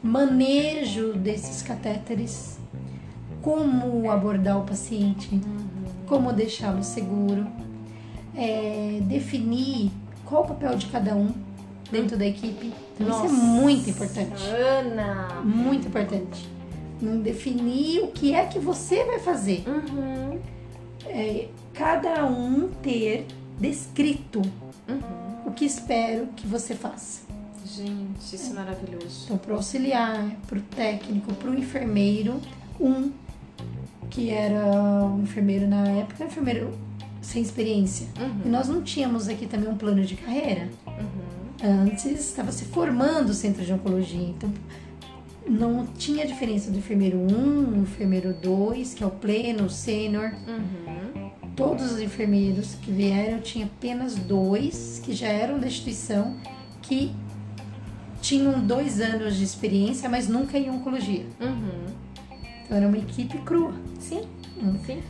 manejo 0.03 1.13
desses 1.15 1.63
catéteres, 1.63 2.59
como 3.43 4.11
abordar 4.11 4.59
o 4.59 4.65
paciente, 4.65 5.41
como 6.07 6.33
deixá-lo 6.33 6.83
seguro, 6.83 7.47
é, 8.37 9.01
definir 9.05 9.91
qual 10.25 10.45
o 10.45 10.47
papel 10.49 10.77
de 10.77 10.87
cada 10.87 11.15
um 11.15 11.31
dentro 11.91 12.17
da 12.17 12.27
equipe. 12.27 12.73
Então, 12.95 13.09
isso 13.09 13.19
é 13.27 13.29
Nossa. 13.29 13.35
muito 13.35 13.91
importante. 13.91 14.43
Ana! 14.49 15.29
Muito 15.43 15.89
importante. 15.89 16.49
Em 17.03 17.21
definir 17.21 18.01
o 18.03 18.09
que 18.09 18.35
é 18.35 18.45
que 18.45 18.59
você 18.59 19.05
vai 19.05 19.19
fazer. 19.19 19.65
Uhum. 19.67 20.39
É, 21.07 21.49
cada 21.73 22.27
um 22.27 22.69
ter 22.83 23.27
descrito 23.59 24.41
Uhum. 24.89 25.01
o 25.47 25.51
que 25.53 25.65
espero 25.65 26.27
que 26.37 26.47
você 26.47 26.75
faça. 26.75 27.23
Gente, 27.77 28.35
isso 28.35 28.51
é 28.51 28.55
maravilhoso. 28.55 29.25
Então, 29.25 29.39
pro 29.39 29.55
auxiliar, 29.55 30.29
pro 30.47 30.61
técnico, 30.61 31.33
pro 31.35 31.57
enfermeiro, 31.57 32.41
um 32.81 33.11
que 34.11 34.31
era 34.31 34.67
um 35.05 35.23
enfermeiro 35.23 35.69
na 35.69 35.87
época, 35.89 36.25
um 36.25 36.27
enfermeiro 36.27 36.79
sem 37.23 37.41
experiência. 37.41 38.09
Uhum. 38.19 38.43
E 38.45 38.49
nós 38.49 38.69
não 38.69 38.83
tínhamos 38.83 39.29
aqui 39.29 39.47
também 39.47 39.69
um 39.69 39.77
plano 39.77 40.05
de 40.05 40.17
carreira. 40.17 40.69
Uhum. 40.87 41.85
Antes 41.85 42.05
estava 42.07 42.51
se 42.51 42.65
formando 42.65 43.31
o 43.31 43.35
centro 43.35 43.65
de 43.65 43.73
oncologia, 43.73 44.29
então 44.29 44.53
não 45.47 45.87
tinha 45.87 46.27
diferença 46.27 46.71
do 46.71 46.79
enfermeiro 46.79 47.19
1, 47.19 47.83
enfermeiro 47.83 48.35
2, 48.35 48.95
que 48.95 49.05
é 49.05 49.07
o 49.07 49.11
pleno, 49.11 49.67
o 49.67 49.71
sênior. 49.71 50.33
Uhum. 50.49 51.31
Todos 51.55 51.93
os 51.93 52.01
enfermeiros 52.01 52.75
que 52.83 52.91
vieram, 52.91 53.41
tinha 53.41 53.67
apenas 53.67 54.15
dois 54.15 55.01
que 55.05 55.13
já 55.13 55.29
eram 55.29 55.59
da 55.59 55.67
instituição, 55.67 56.37
que 56.81 57.13
tinham 58.31 58.61
dois 58.61 59.01
anos 59.01 59.35
de 59.35 59.43
experiência, 59.43 60.09
mas 60.09 60.29
nunca 60.29 60.57
em 60.57 60.71
oncologia. 60.71 61.27
Uhum. 61.41 61.87
Então 62.65 62.77
era 62.77 62.87
uma 62.87 62.97
equipe 62.97 63.37
crua. 63.39 63.73
Sim, 63.99 64.23
Hum. 64.63 64.77
sim. 64.87 65.01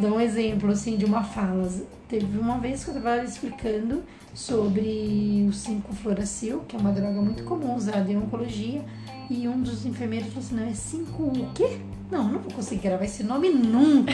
Dar 0.00 0.10
um 0.10 0.18
exemplo 0.18 0.70
assim 0.70 0.96
de 0.96 1.04
uma 1.04 1.22
fala. 1.22 1.70
Teve 2.08 2.38
uma 2.38 2.58
vez 2.58 2.82
que 2.82 2.90
eu 2.90 2.96
estava 2.96 3.22
explicando 3.22 4.02
sobre 4.34 5.46
o 5.46 5.52
5-fluoracil, 5.52 6.60
que 6.66 6.74
é 6.74 6.78
uma 6.78 6.90
droga 6.90 7.20
muito 7.20 7.44
comum 7.44 7.76
usada 7.76 8.10
em 8.10 8.16
oncologia, 8.16 8.82
e 9.28 9.46
um 9.46 9.60
dos 9.60 9.84
enfermeiros 9.84 10.28
falou 10.28 10.42
assim: 10.42 10.54
não, 10.56 10.66
é 10.66 10.72
5 10.72 11.22
o 11.22 11.50
quê? 11.54 11.78
Não, 12.10 12.24
não 12.24 12.38
vou 12.40 12.52
conseguir 12.52 12.82
gravar 12.82 13.04
esse 13.04 13.22
nome 13.22 13.50
nunca. 13.50 14.12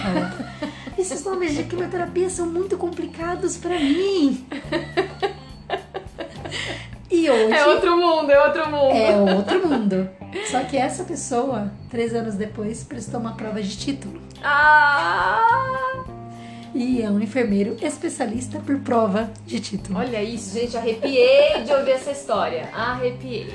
Esses 0.99 1.25
nomes 1.25 1.55
de 1.55 1.65
quimioterapia 1.65 2.29
são 2.31 2.47
muito 2.51 2.77
complicados 2.77 3.57
para 3.57 3.79
mim. 3.79 4.45
E 7.11 7.29
hoje 7.29 7.53
É 7.53 7.67
outro 7.67 7.97
mundo, 7.97 8.31
é 8.31 8.47
outro 8.47 8.71
mundo. 8.71 8.93
é 8.97 9.35
outro 9.35 9.69
mundo. 9.69 10.09
Só 10.51 10.61
que 10.65 10.77
essa 10.77 11.03
pessoa, 11.05 11.73
três 11.89 12.15
anos 12.15 12.35
depois, 12.37 12.85
prestou 12.85 13.19
uma 13.21 13.35
prova 13.35 13.61
de 13.61 13.77
título. 13.77 14.21
Ah! 14.43 16.05
E 16.73 17.03
é 17.03 17.11
um 17.11 17.21
enfermeiro 17.21 17.77
especialista 17.83 18.61
por 18.61 18.79
prova 18.81 19.29
de 19.45 19.59
título. 19.59 19.99
Olha 19.99 20.23
isso, 20.23 20.57
gente, 20.59 20.77
arrepiei 20.77 21.65
de 21.65 21.73
ouvir 21.73 21.91
essa 21.93 22.13
história. 22.13 22.69
Arrepiei. 22.73 23.53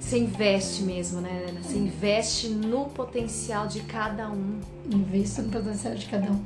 Você 0.00 0.18
investe 0.18 0.82
mesmo, 0.82 1.20
né, 1.20 1.44
Ana? 1.48 1.60
Você 1.62 1.76
investe 1.76 2.48
no 2.48 2.86
potencial 2.86 3.66
de 3.66 3.80
cada 3.80 4.28
um. 4.30 4.58
Investo 4.90 5.42
no 5.42 5.50
potencial 5.50 5.94
de 5.94 6.06
cada 6.06 6.30
um. 6.32 6.40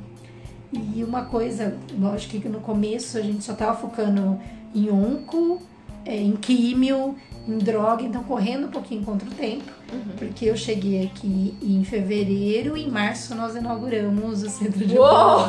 E 0.73 1.01
uma 1.03 1.23
coisa, 1.25 1.77
lógico 1.97 2.41
que 2.41 2.49
no 2.49 2.59
começo 2.59 3.17
a 3.17 3.21
gente 3.21 3.43
só 3.45 3.53
tava 3.53 3.77
focando 3.77 4.37
em 4.75 4.91
onco, 4.91 5.61
é, 6.05 6.15
em 6.15 6.33
químio, 6.33 7.15
em 7.47 7.57
droga, 7.57 8.03
então 8.03 8.23
correndo 8.23 8.67
um 8.67 8.71
pouquinho 8.71 9.03
contra 9.03 9.27
o 9.27 9.31
tempo. 9.31 9.71
Porque 10.17 10.45
eu 10.45 10.57
cheguei 10.57 11.05
aqui 11.05 11.55
em 11.61 11.83
fevereiro 11.83 12.75
e 12.77 12.83
em 12.83 12.89
março 12.89 13.35
nós 13.35 13.55
inauguramos 13.55 14.43
o 14.43 14.49
centro 14.49 14.85
de 14.85 14.97
Uou! 14.97 15.45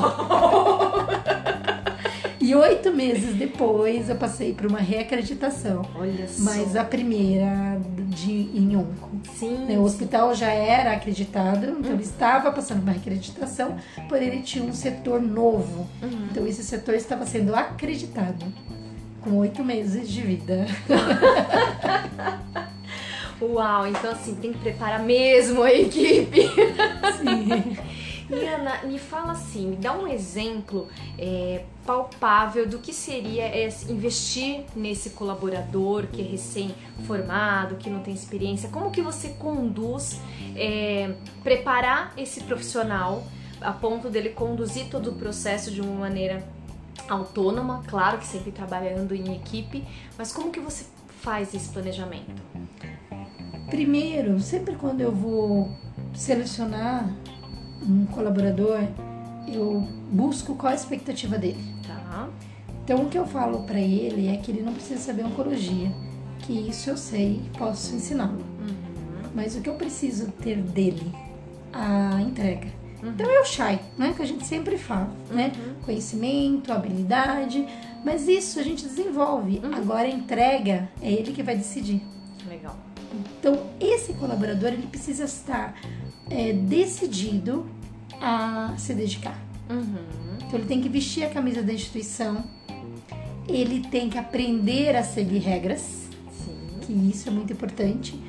E 2.47 2.55
oito 2.55 2.93
meses 2.93 3.35
depois 3.35 4.09
eu 4.09 4.15
passei 4.15 4.55
por 4.55 4.67
uma 4.67 4.79
reacreditação. 4.79 5.85
Olha 5.97 6.29
só. 6.29 6.45
Mas 6.45 6.77
a 6.77 6.85
primeira 6.85 7.81
de 8.07 8.31
em 8.31 8.77
onco. 8.77 9.11
Sim. 9.35 9.65
né? 9.65 9.77
O 9.77 9.83
hospital 9.83 10.33
já 10.33 10.53
era 10.53 10.93
acreditado, 10.93 11.67
então 11.67 11.93
ele 11.93 12.05
estava 12.05 12.53
passando 12.53 12.83
uma 12.83 12.93
acreditação, 12.93 13.77
porém 14.09 14.29
ele 14.29 14.43
tinha 14.43 14.63
um 14.63 14.73
setor 14.73 15.21
novo. 15.21 15.89
Uhum. 16.01 16.29
Então 16.31 16.47
esse 16.47 16.63
setor 16.63 16.95
estava 16.95 17.27
sendo 17.27 17.53
acreditado 17.53 18.47
com 19.27 19.39
oito 19.39 19.65
meses 19.65 20.09
de 20.09 20.23
vida. 20.23 20.67
Uau, 23.43 23.87
então 23.89 24.13
assim, 24.13 24.37
tem 24.37 24.53
que 24.53 24.59
preparar 24.61 25.03
mesmo 25.03 25.63
a 25.63 25.73
equipe. 25.73 26.43
Sim. 27.19 27.77
E 28.31 28.45
Ana, 28.45 28.83
me 28.85 28.99
fala 28.99 29.33
assim, 29.33 29.67
me 29.69 29.77
dá 29.77 29.93
um 29.93 30.07
exemplo 30.07 30.89
é, 31.19 31.63
palpável 31.85 32.67
do 32.69 32.79
que 32.79 32.93
seria 32.93 33.57
esse- 33.57 33.93
investir 33.93 34.65
nesse 34.75 35.11
colaborador 35.11 36.07
que 36.07 36.23
é 36.23 36.25
recém-formado, 36.25 37.77
que 37.77 37.91
não 37.91 38.01
tem 38.01 38.15
experiência. 38.15 38.69
Como 38.69 38.91
que 38.91 39.03
você 39.03 39.29
conduz, 39.31 40.21
é, 40.57 41.13
preparar 41.45 42.15
esse 42.17 42.43
profissional 42.45 43.25
a 43.61 43.73
ponto 43.73 44.09
dele 44.09 44.31
conduzir 44.31 44.87
todo 44.87 45.11
o 45.11 45.15
processo 45.15 45.71
de 45.71 45.81
uma 45.81 45.95
maneira 46.01 46.43
autônoma, 47.09 47.83
claro 47.87 48.19
que 48.19 48.27
sempre 48.27 48.51
trabalhando 48.53 49.15
em 49.15 49.35
equipe, 49.35 49.85
mas 50.17 50.33
como 50.33 50.51
que 50.51 50.61
você 50.61 50.85
faz 51.21 51.55
esse 51.55 51.69
planejamento? 51.71 52.43
Primeiro, 53.69 54.39
sempre 54.41 54.77
quando 54.77 55.01
eu 55.01 55.13
vou 55.13 55.71
selecionar 56.15 57.13
um 57.83 58.07
colaborador, 58.07 58.81
eu 59.49 59.87
busco 60.11 60.55
qual 60.55 60.73
a 60.73 60.77
expectativa 60.77 61.37
dele. 61.39 61.63
Tá? 61.87 62.29
Então 62.85 63.03
o 63.03 63.09
que 63.09 63.19
eu 63.19 63.27
falo 63.27 63.65
pra 63.65 63.81
ele 63.81 64.29
é 64.29 64.37
que 64.37 64.51
ele 64.51 64.63
não 64.63 64.73
precisa 64.73 65.01
saber 65.01 65.25
oncologia, 65.25 65.91
que 66.41 66.53
isso 66.53 66.91
eu 66.91 66.97
sei, 66.97 67.43
posso 67.59 67.95
ensiná-lo. 67.95 68.39
Uhum. 68.61 69.31
Mas 69.35 69.57
o 69.57 69.61
que 69.61 69.69
eu 69.69 69.75
preciso 69.75 70.31
ter 70.33 70.57
dele? 70.57 71.13
A 71.73 72.23
entrega. 72.23 72.69
Então 73.15 73.31
é 73.31 73.41
o 73.41 73.45
Shai, 73.45 73.81
né? 73.97 74.13
Que 74.17 74.23
a 74.23 74.27
gente 74.27 74.45
sempre 74.45 74.77
fala, 74.79 75.11
né? 75.31 75.53
Conhecimento, 75.85 76.73
habilidade, 76.73 77.67
mas 78.05 78.29
isso 78.29 78.59
a 78.59 78.63
gente 78.63 78.85
desenvolve. 78.85 79.61
Agora 79.75 80.07
a 80.07 80.11
entrega 80.11 80.89
é 81.01 81.11
ele 81.13 81.33
que 81.33 81.43
vai 81.43 81.57
decidir. 81.57 82.03
Legal. 82.49 82.77
Então 83.39 83.67
esse 83.81 84.13
colaborador 84.15 84.73
ele 84.73 84.87
precisa 84.87 85.25
estar 85.25 85.75
é, 86.31 86.53
decidido 86.53 87.67
a 88.21 88.75
se 88.77 88.95
dedicar. 88.95 89.39
Uhum. 89.71 90.37
Então 90.47 90.59
ele 90.59 90.67
tem 90.69 90.81
que 90.81 90.89
vestir 90.89 91.25
a 91.25 91.31
camisa 91.31 91.63
da 91.63 91.73
instituição, 91.73 92.45
ele 93.49 93.81
tem 93.89 94.09
que 94.09 94.19
aprender 94.19 94.95
a 94.97 95.03
seguir 95.03 95.39
regras, 95.39 95.81
Sim. 96.45 96.57
que 96.83 96.93
isso 96.93 97.29
é 97.29 97.33
muito 97.33 97.53
importante, 97.53 98.21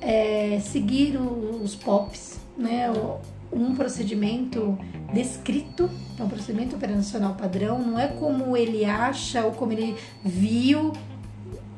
é, 0.00 0.60
seguir 0.60 1.16
o- 1.16 1.60
os 1.62 1.74
POPs, 1.74 2.38
né? 2.56 2.90
o- 2.90 3.18
um 3.52 3.74
procedimento 3.74 4.78
descrito, 5.12 5.88
então 6.14 6.26
um 6.26 6.28
procedimento 6.28 6.76
operacional 6.76 7.34
padrão, 7.34 7.78
não 7.78 7.98
é 7.98 8.08
como 8.08 8.56
ele 8.56 8.84
acha 8.84 9.44
ou 9.44 9.52
como 9.52 9.72
ele 9.72 9.96
viu. 10.24 10.92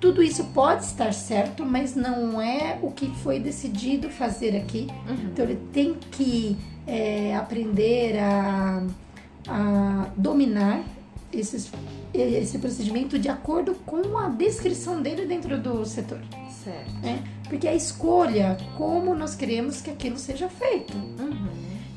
Tudo 0.01 0.23
isso 0.23 0.45
pode 0.55 0.85
estar 0.85 1.13
certo, 1.13 1.65
mas 1.65 1.95
não 1.95 2.41
é 2.41 2.79
o 2.83 2.91
que 2.91 3.07
foi 3.17 3.39
decidido 3.39 4.09
fazer 4.09 4.57
aqui. 4.57 4.89
Uhum. 5.09 5.15
Então 5.31 5.45
ele 5.45 5.59
tem 5.73 5.95
que 6.11 6.57
é, 6.87 7.37
aprender 7.37 8.19
a, 8.19 8.83
a 9.47 10.07
dominar 10.17 10.83
esses, 11.33 11.71
esse 12.13 12.59
procedimento 12.59 13.19
de 13.19 13.29
acordo 13.29 13.75
com 13.87 14.19
a 14.19 14.29
descrição 14.29 15.01
dele 15.01 15.27
dentro 15.27 15.61
do 15.61 15.85
setor. 15.85 16.21
Certo. 16.65 16.93
Né? 17.03 17.23
Porque 17.51 17.67
a 17.67 17.75
escolha, 17.75 18.57
como 18.79 19.13
nós 19.15 19.35
queremos 19.35 19.83
que 19.83 19.91
aquilo 19.91 20.17
seja 20.17 20.49
feito. 20.49 20.97
Uhum. 20.97 21.49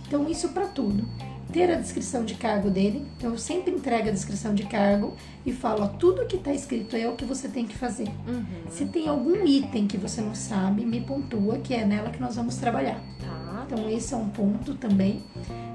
Então, 0.08 0.28
isso 0.28 0.50
para 0.50 0.66
tudo. 0.66 1.08
Ter 1.52 1.72
a 1.72 1.76
descrição 1.76 2.26
de 2.26 2.34
cargo 2.34 2.72
dele. 2.72 3.06
Então, 3.16 3.30
eu 3.30 3.38
sempre 3.38 3.72
entrego 3.72 4.10
a 4.10 4.12
descrição 4.12 4.56
de 4.56 4.64
cargo 4.64 5.16
e 5.46 5.54
falo: 5.54 5.84
ó, 5.84 5.88
tudo 5.88 6.26
que 6.26 6.38
está 6.38 6.52
escrito 6.52 6.96
é 6.96 7.08
o 7.08 7.16
que 7.16 7.24
você 7.24 7.48
tem 7.48 7.68
que 7.68 7.78
fazer. 7.78 8.08
Uhum. 8.28 8.44
Se 8.72 8.86
tem 8.86 9.08
algum 9.08 9.46
item 9.46 9.86
que 9.86 9.96
você 9.96 10.22
não 10.22 10.34
sabe, 10.34 10.84
me 10.84 11.00
pontua, 11.02 11.60
que 11.60 11.76
é 11.76 11.86
nela 11.86 12.10
que 12.10 12.20
nós 12.20 12.36
vamos 12.36 12.56
trabalhar. 12.56 13.00
Tá. 13.20 13.66
Então, 13.68 13.88
esse 13.88 14.14
é 14.16 14.18
um 14.18 14.30
ponto 14.30 14.74
também. 14.74 15.22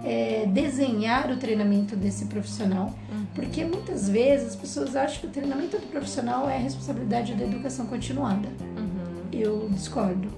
É 0.04 0.47
desenhar 0.52 1.30
o 1.30 1.37
treinamento 1.37 1.94
desse 1.94 2.25
profissional, 2.26 2.92
porque 3.35 3.64
muitas 3.64 4.08
vezes 4.08 4.49
as 4.49 4.56
pessoas 4.56 4.97
acham 4.97 5.20
que 5.20 5.26
o 5.28 5.30
treinamento 5.30 5.78
do 5.78 5.87
profissional 5.87 6.49
é 6.49 6.56
a 6.56 6.61
responsabilidade 6.61 7.35
da 7.35 7.44
educação 7.44 7.87
continuada. 7.87 8.49
Uhum. 8.76 8.98
Eu 9.38 9.68
discordo. 9.71 10.28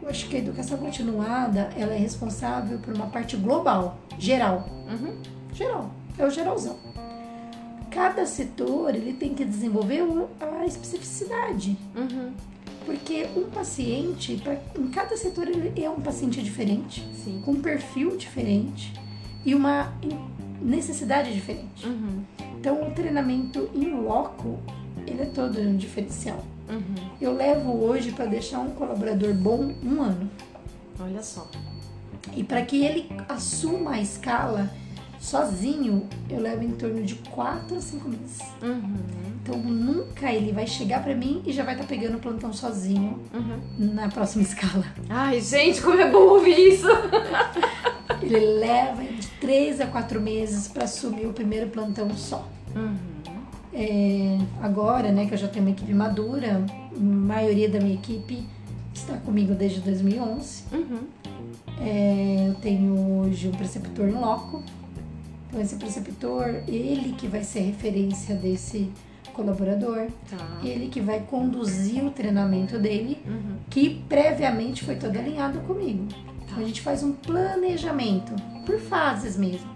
Eu 0.00 0.08
acho 0.08 0.28
que 0.28 0.36
a 0.36 0.38
educação 0.38 0.78
continuada 0.78 1.70
ela 1.76 1.92
é 1.94 1.98
responsável 1.98 2.78
por 2.78 2.94
uma 2.94 3.06
parte 3.06 3.36
global, 3.36 3.98
geral. 4.18 4.68
Uhum. 4.90 5.16
Geral, 5.52 5.90
é 6.18 6.26
o 6.26 6.30
geralzão. 6.30 6.76
Cada 7.90 8.24
setor 8.24 8.94
ele 8.94 9.12
tem 9.12 9.34
que 9.34 9.44
desenvolver 9.44 10.02
a 10.40 10.64
especificidade. 10.64 11.76
Uhum. 11.94 12.32
Porque 12.86 13.28
um 13.36 13.44
paciente, 13.50 14.40
pra, 14.42 14.56
em 14.76 14.88
cada 14.88 15.16
setor, 15.16 15.46
ele 15.46 15.72
é 15.80 15.88
um 15.88 16.00
paciente 16.00 16.42
diferente, 16.42 17.06
Sim. 17.22 17.40
com 17.44 17.52
um 17.52 17.60
perfil 17.60 18.16
diferente 18.16 18.92
e 19.44 19.54
uma 19.54 19.92
necessidade 20.60 21.32
diferente. 21.32 21.86
Uhum. 21.86 22.24
Então, 22.58 22.88
o 22.88 22.90
treinamento 22.92 23.68
em 23.74 23.94
loco, 23.94 24.58
ele 25.06 25.22
é 25.22 25.26
todo 25.26 25.60
um 25.60 25.76
diferencial. 25.76 26.42
Uhum. 26.68 26.94
Eu 27.20 27.34
levo 27.34 27.72
hoje 27.84 28.12
para 28.12 28.26
deixar 28.26 28.58
um 28.60 28.70
colaborador 28.70 29.34
bom 29.34 29.72
um 29.82 30.00
ano. 30.02 30.30
Olha 31.00 31.22
só. 31.22 31.48
E 32.34 32.42
para 32.44 32.62
que 32.62 32.84
ele 32.84 33.10
assuma 33.28 33.92
a 33.92 34.00
escala, 34.00 34.70
Sozinho, 35.18 36.08
eu 36.28 36.40
levo 36.40 36.64
em 36.64 36.72
torno 36.72 37.00
de 37.04 37.14
4 37.14 37.76
a 37.76 37.80
5 37.80 38.08
meses. 38.08 38.40
Uhum. 38.60 38.96
Então, 39.40 39.56
nunca 39.56 40.32
ele 40.32 40.50
vai 40.50 40.66
chegar 40.66 41.00
pra 41.04 41.14
mim 41.14 41.40
e 41.46 41.52
já 41.52 41.62
vai 41.62 41.74
estar 41.74 41.86
pegando 41.86 42.16
o 42.16 42.20
plantão 42.20 42.52
sozinho 42.52 43.20
Uhum. 43.32 43.60
na 43.94 44.08
próxima 44.08 44.42
escala. 44.42 44.84
Ai, 45.08 45.40
gente, 45.40 45.80
como 45.80 46.00
é 46.00 46.10
bom 46.10 46.24
ouvir 46.28 46.58
isso! 46.74 46.88
Ele 48.20 48.38
leva 48.58 49.02
de 49.04 49.28
3 49.40 49.80
a 49.80 49.86
4 49.86 50.20
meses 50.20 50.66
pra 50.66 50.84
assumir 50.84 51.26
o 51.26 51.32
primeiro 51.32 51.68
plantão 51.70 52.10
só. 52.16 52.48
Uhum. 52.74 52.96
É, 53.72 54.38
agora, 54.60 55.10
né, 55.10 55.26
que 55.26 55.34
eu 55.34 55.38
já 55.38 55.48
tenho 55.48 55.64
uma 55.64 55.70
equipe 55.72 55.92
madura, 55.94 56.62
a 56.94 57.00
maioria 57.00 57.68
da 57.68 57.80
minha 57.80 57.94
equipe 57.94 58.46
está 58.94 59.16
comigo 59.16 59.54
desde 59.54 59.80
2011. 59.80 60.64
Uhum. 60.72 60.98
É, 61.80 62.46
eu 62.48 62.54
tenho 62.54 62.94
hoje 63.20 63.48
um 63.48 63.52
preceptor 63.52 64.08
em 64.08 64.12
loco. 64.12 64.62
Então, 65.48 65.60
esse 65.60 65.76
preceptor, 65.76 66.62
ele 66.68 67.14
que 67.16 67.26
vai 67.26 67.42
ser 67.42 67.60
referência 67.60 68.34
desse 68.34 68.90
colaborador, 69.32 70.08
Tá. 70.30 70.60
ele 70.62 70.88
que 70.88 71.00
vai 71.00 71.20
conduzir 71.20 72.04
o 72.04 72.10
treinamento 72.10 72.78
dele, 72.78 73.18
Uhum. 73.26 73.56
que 73.70 74.02
previamente 74.08 74.84
foi 74.84 74.96
todo 74.96 75.16
alinhado 75.18 75.58
comigo. 75.60 76.06
Então, 76.44 76.58
a 76.58 76.66
gente 76.66 76.82
faz 76.82 77.02
um 77.02 77.12
planejamento, 77.12 78.32
por 78.66 78.78
fases 78.78 79.36
mesmo. 79.38 79.70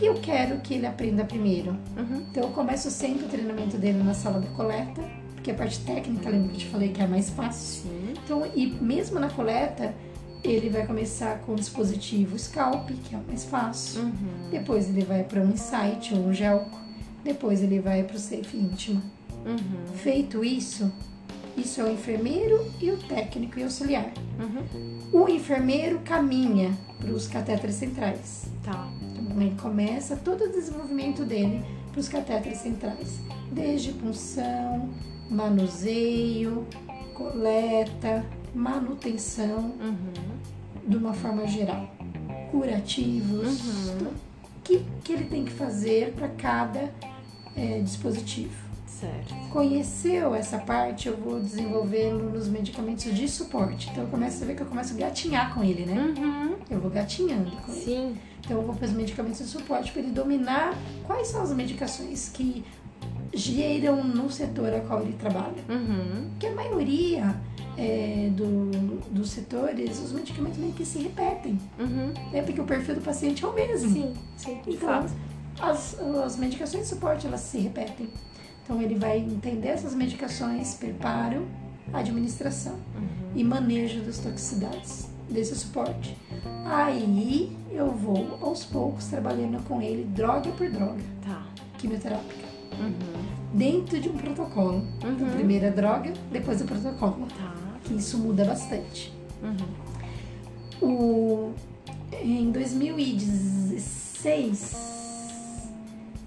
Que, 0.00 0.06
eu 0.06 0.14
quero 0.14 0.60
que 0.60 0.72
ele 0.72 0.86
aprenda 0.86 1.26
primeiro? 1.26 1.72
Uhum. 1.94 2.24
Então, 2.30 2.44
eu 2.44 2.48
começo 2.48 2.90
sempre 2.90 3.26
o 3.26 3.28
treinamento 3.28 3.76
dele 3.76 4.02
na 4.02 4.14
sala 4.14 4.40
da 4.40 4.46
coleta, 4.48 5.02
porque 5.34 5.50
a 5.50 5.54
parte 5.54 5.78
técnica, 5.80 6.30
lembra 6.30 6.48
que 6.48 6.54
eu 6.54 6.58
te 6.60 6.66
falei 6.68 6.88
que 6.88 7.02
é 7.02 7.06
mais 7.06 7.28
fácil? 7.28 7.82
Sim. 7.82 8.14
Então, 8.24 8.50
e 8.56 8.66
mesmo 8.66 9.20
na 9.20 9.28
coleta, 9.28 9.94
ele 10.42 10.70
vai 10.70 10.86
começar 10.86 11.40
com 11.40 11.52
o 11.52 11.54
dispositivo 11.54 12.38
Scalp, 12.38 12.88
que 13.04 13.14
é 13.14 13.18
o 13.18 13.22
mais 13.26 13.44
fácil. 13.44 14.04
Uhum. 14.04 14.50
Depois 14.50 14.88
ele 14.88 15.04
vai 15.04 15.22
para 15.22 15.42
um 15.42 15.50
Insight 15.50 16.14
ou 16.14 16.28
um 16.28 16.32
Gelco. 16.32 16.80
Depois 17.22 17.62
ele 17.62 17.78
vai 17.78 18.02
para 18.02 18.16
o 18.16 18.18
Safe 18.18 18.56
Íntima. 18.56 19.02
Uhum. 19.44 19.96
Feito 19.96 20.42
isso, 20.42 20.90
isso 21.58 21.78
é 21.78 21.84
o 21.84 21.92
enfermeiro 21.92 22.72
e 22.80 22.90
o 22.90 22.96
técnico 22.96 23.58
e 23.58 23.64
auxiliar. 23.64 24.10
Uhum. 24.38 24.98
O 25.12 25.28
enfermeiro 25.28 25.98
caminha 26.06 26.72
para 26.98 27.10
os 27.12 27.28
catéteres 27.28 27.74
centrais. 27.74 28.46
Tá. 28.64 28.88
Ele 29.36 29.54
começa 29.60 30.16
todo 30.16 30.44
o 30.44 30.48
desenvolvimento 30.52 31.24
dele 31.24 31.64
para 31.92 32.00
os 32.00 32.08
catéteres 32.08 32.58
centrais, 32.58 33.20
desde 33.52 33.92
punção, 33.92 34.88
manuseio, 35.30 36.66
coleta, 37.14 38.24
manutenção, 38.54 39.72
Uhum. 39.80 40.12
de 40.86 40.96
uma 40.96 41.12
forma 41.12 41.46
geral, 41.46 41.88
curativos, 42.50 43.60
Uhum. 43.64 43.94
então, 43.96 44.08
o 44.08 44.62
que, 44.64 44.84
que 45.04 45.12
ele 45.12 45.24
tem 45.24 45.44
que 45.44 45.52
fazer 45.52 46.12
para 46.14 46.28
cada 46.28 46.92
é, 47.56 47.80
dispositivo. 47.80 48.69
Certo. 49.00 49.34
Conheceu 49.50 50.34
essa 50.34 50.58
parte, 50.58 51.08
eu 51.08 51.16
vou 51.16 51.40
desenvolvê-lo 51.40 52.30
nos 52.30 52.48
medicamentos 52.48 53.04
de 53.14 53.26
suporte. 53.28 53.88
Então, 53.90 54.04
eu 54.04 54.10
começo 54.10 54.42
a 54.44 54.46
ver 54.46 54.54
que 54.54 54.62
eu 54.62 54.66
começo 54.66 54.92
a 54.94 54.96
gatinhar 54.96 55.54
com 55.54 55.64
ele, 55.64 55.86
né? 55.86 56.14
Uhum. 56.18 56.56
Eu 56.68 56.80
vou 56.80 56.90
gatinhando 56.90 57.50
com 57.62 57.72
ele. 57.72 57.80
Sim. 57.84 58.16
Então 58.44 58.58
eu 58.58 58.66
vou 58.66 58.74
para 58.74 58.86
os 58.86 58.92
medicamentos 58.92 59.38
de 59.38 59.46
suporte 59.46 59.92
para 59.92 60.02
ele 60.02 60.10
dominar 60.12 60.74
quais 61.06 61.28
são 61.28 61.42
as 61.42 61.52
medicações 61.52 62.30
que 62.30 62.64
geram 63.32 64.02
no 64.02 64.30
setor 64.30 64.72
a 64.74 64.80
qual 64.80 65.02
ele 65.02 65.12
trabalha. 65.12 65.62
Uhum. 65.68 66.28
Porque 66.30 66.46
a 66.46 66.54
maioria 66.54 67.36
é, 67.78 68.28
do, 68.32 68.70
dos 69.10 69.30
setores, 69.30 69.98
os 70.00 70.12
medicamentos 70.12 70.58
meio 70.58 70.72
que 70.72 70.84
se 70.84 70.98
repetem, 70.98 71.58
Uhum. 71.78 72.12
né? 72.32 72.42
Porque 72.42 72.60
o 72.60 72.64
perfil 72.64 72.94
do 72.96 73.00
paciente 73.00 73.44
é 73.44 73.48
o 73.48 73.52
mesmo. 73.52 73.90
Sim, 73.92 74.14
sim, 74.36 74.60
Então, 74.66 74.88
fato. 74.88 75.12
as, 75.60 75.98
as 76.00 76.36
medicações 76.36 76.84
de 76.84 76.88
suporte, 76.88 77.26
elas 77.26 77.40
se 77.40 77.58
repetem. 77.58 78.08
Então 78.70 78.80
ele 78.80 78.94
vai 78.94 79.18
entender 79.18 79.66
essas 79.66 79.96
medicações, 79.96 80.74
preparo, 80.74 81.44
administração 81.92 82.74
Uhum. 82.94 83.32
e 83.34 83.42
manejo 83.42 84.00
das 84.02 84.18
toxicidades 84.18 85.08
desse 85.28 85.56
suporte. 85.56 86.16
Aí 86.64 87.50
eu 87.72 87.90
vou 87.90 88.38
aos 88.40 88.64
poucos 88.64 89.06
trabalhando 89.06 89.60
com 89.66 89.82
ele 89.82 90.04
droga 90.04 90.52
por 90.52 90.70
droga 90.70 91.02
Tá. 91.20 91.42
quimioterápica, 91.78 92.46
Uhum. 92.78 92.92
dentro 93.58 94.00
de 94.00 94.08
um 94.08 94.16
protocolo. 94.16 94.86
Então, 94.98 95.10
Uhum. 95.26 95.32
primeiro 95.34 95.66
a 95.66 95.70
droga, 95.70 96.12
depois 96.30 96.60
o 96.60 96.64
protocolo. 96.64 97.26
Tá. 97.36 97.52
Que 97.82 97.94
isso 97.94 98.18
muda 98.18 98.44
bastante. 98.44 99.12
Uhum. 99.42 99.66
O, 100.80 101.50
em 102.22 102.52
2016, 102.52 104.76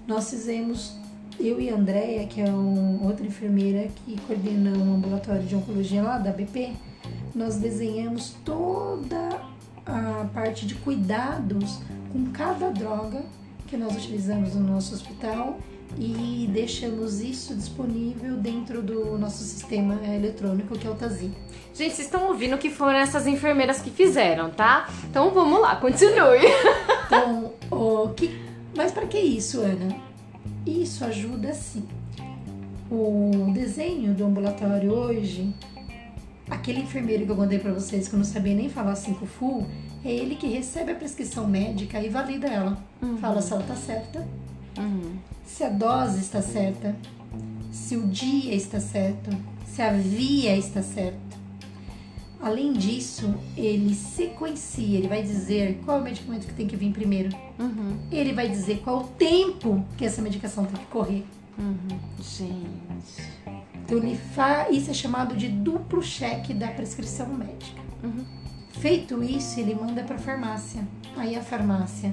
nós 0.06 0.28
fizemos, 0.28 1.02
eu 1.38 1.60
e 1.60 1.70
a 1.70 1.74
Andrea, 1.74 2.26
que 2.26 2.40
é 2.40 2.48
um, 2.48 3.04
outra 3.04 3.26
enfermeira 3.26 3.88
que 4.04 4.20
coordena 4.22 4.76
um 4.76 4.94
ambulatório 4.94 5.42
de 5.42 5.54
oncologia 5.54 6.02
lá 6.02 6.18
da 6.18 6.30
BP, 6.30 6.72
nós 7.34 7.56
desenhamos 7.56 8.34
toda 8.44 9.40
a 9.86 10.26
parte 10.32 10.66
de 10.66 10.74
cuidados 10.76 11.80
com 12.12 12.26
cada 12.32 12.70
droga 12.70 13.22
que 13.66 13.76
nós 13.76 13.94
utilizamos 13.96 14.54
no 14.54 14.62
nosso 14.66 14.94
hospital 14.94 15.58
e 15.98 16.48
deixamos 16.52 17.20
isso 17.20 17.54
disponível 17.54 18.36
dentro 18.36 18.82
do 18.82 19.18
nosso 19.18 19.42
sistema 19.44 20.00
eletrônico 20.06 20.78
que 20.78 20.86
é 20.86 20.90
o 20.90 20.94
TASI. 20.94 21.30
Gente, 21.74 21.94
vocês 21.94 22.06
estão 22.06 22.28
ouvindo 22.28 22.56
que 22.56 22.70
foram 22.70 22.98
essas 22.98 23.26
enfermeiras 23.26 23.80
que 23.80 23.90
fizeram, 23.90 24.50
tá? 24.50 24.88
Então 25.10 25.30
vamos 25.30 25.60
lá, 25.60 25.76
continue. 25.76 26.40
Então, 27.06 27.52
o 27.70 28.08
que, 28.10 28.40
mas 28.74 28.90
para 28.90 29.06
que 29.06 29.18
isso, 29.18 29.60
Ana? 29.60 30.13
Isso 30.66 31.04
ajuda 31.04 31.52
sim. 31.52 31.84
O 32.90 33.50
desenho 33.52 34.14
do 34.14 34.24
ambulatório 34.24 34.92
hoje, 34.92 35.54
aquele 36.48 36.80
enfermeiro 36.80 37.24
que 37.24 37.30
eu 37.32 37.36
contei 37.36 37.58
para 37.58 37.72
vocês 37.72 38.08
que 38.08 38.14
eu 38.14 38.18
não 38.18 38.24
sabia 38.24 38.54
nem 38.54 38.68
falar 38.68 38.94
5 38.94 39.26
full, 39.26 39.66
é 40.04 40.10
ele 40.12 40.36
que 40.36 40.46
recebe 40.46 40.92
a 40.92 40.94
prescrição 40.94 41.46
médica 41.46 42.00
e 42.00 42.08
valida 42.08 42.46
ela. 42.46 42.78
Fala 43.20 43.40
se 43.42 43.52
ela 43.52 43.62
tá 43.62 43.74
certa, 43.74 44.26
Uhum. 44.78 45.16
se 45.44 45.62
a 45.62 45.68
dose 45.68 46.18
está 46.20 46.42
certa, 46.42 46.94
se 47.70 47.96
o 47.96 48.06
dia 48.08 48.54
está 48.54 48.80
certo, 48.80 49.30
se 49.66 49.80
a 49.82 49.92
via 49.92 50.56
está 50.56 50.82
certa. 50.82 51.23
Além 52.44 52.74
disso, 52.74 53.34
ele 53.56 53.94
sequencia, 53.94 54.98
ele 54.98 55.08
vai 55.08 55.22
dizer 55.22 55.80
qual 55.82 55.96
é 55.96 56.00
o 56.02 56.04
medicamento 56.04 56.46
que 56.46 56.52
tem 56.52 56.66
que 56.66 56.76
vir 56.76 56.92
primeiro. 56.92 57.34
Uhum. 57.58 57.96
Ele 58.12 58.34
vai 58.34 58.50
dizer 58.50 58.82
qual 58.84 58.98
o 59.00 59.04
tempo 59.04 59.82
que 59.96 60.04
essa 60.04 60.20
medicação 60.20 60.66
tem 60.66 60.76
que 60.76 60.86
correr. 60.88 61.24
Uhum. 61.58 61.98
Gente. 62.20 63.30
Então, 63.82 63.96
ele 63.96 64.14
fa... 64.34 64.68
isso 64.68 64.90
é 64.90 64.92
chamado 64.92 65.34
de 65.34 65.48
duplo 65.48 66.02
cheque 66.02 66.52
da 66.52 66.68
prescrição 66.68 67.28
médica. 67.28 67.80
Uhum. 68.02 68.26
Feito 68.72 69.24
isso, 69.24 69.58
ele 69.58 69.74
manda 69.74 70.02
para 70.02 70.16
a 70.16 70.18
farmácia. 70.18 70.86
Aí 71.16 71.34
a 71.36 71.42
farmácia 71.42 72.12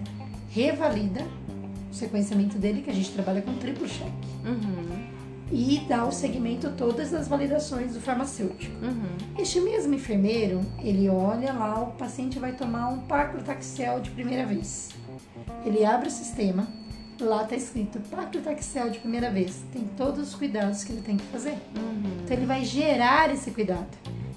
revalida 0.49 1.27
o 1.91 1.93
sequenciamento 1.93 2.57
dele, 2.57 2.81
que 2.81 2.89
a 2.89 2.93
gente 2.93 3.11
trabalha 3.11 3.41
com 3.41 3.53
triplo 3.55 3.85
cheque. 3.85 4.11
Uhum. 4.45 5.20
E 5.51 5.83
dá 5.87 6.05
o 6.05 6.11
segmento 6.11 6.71
todas 6.77 7.13
as 7.13 7.27
validações 7.27 7.93
do 7.93 7.99
farmacêutico. 7.99 8.73
Uhum. 8.83 9.17
Este 9.37 9.59
mesmo 9.59 9.93
enfermeiro, 9.93 10.61
ele 10.79 11.09
olha 11.09 11.51
lá, 11.51 11.81
o 11.81 11.91
paciente 11.91 12.39
vai 12.39 12.53
tomar 12.53 12.87
um 12.87 12.99
paclitaxel 12.99 13.99
de 13.99 14.09
primeira 14.11 14.45
vez. 14.45 14.89
Ele 15.65 15.83
abre 15.83 16.07
o 16.07 16.11
sistema, 16.11 16.67
lá 17.19 17.43
tá 17.43 17.55
escrito 17.55 17.99
paclitaxel 18.09 18.89
de 18.89 18.99
primeira 18.99 19.29
vez. 19.29 19.63
Tem 19.73 19.83
todos 19.97 20.29
os 20.29 20.35
cuidados 20.35 20.83
que 20.83 20.93
ele 20.93 21.01
tem 21.01 21.17
que 21.17 21.25
fazer. 21.25 21.57
Uhum. 21.75 22.21
Então 22.23 22.37
ele 22.37 22.45
vai 22.45 22.63
gerar 22.63 23.31
esse 23.33 23.51
cuidado. 23.51 23.89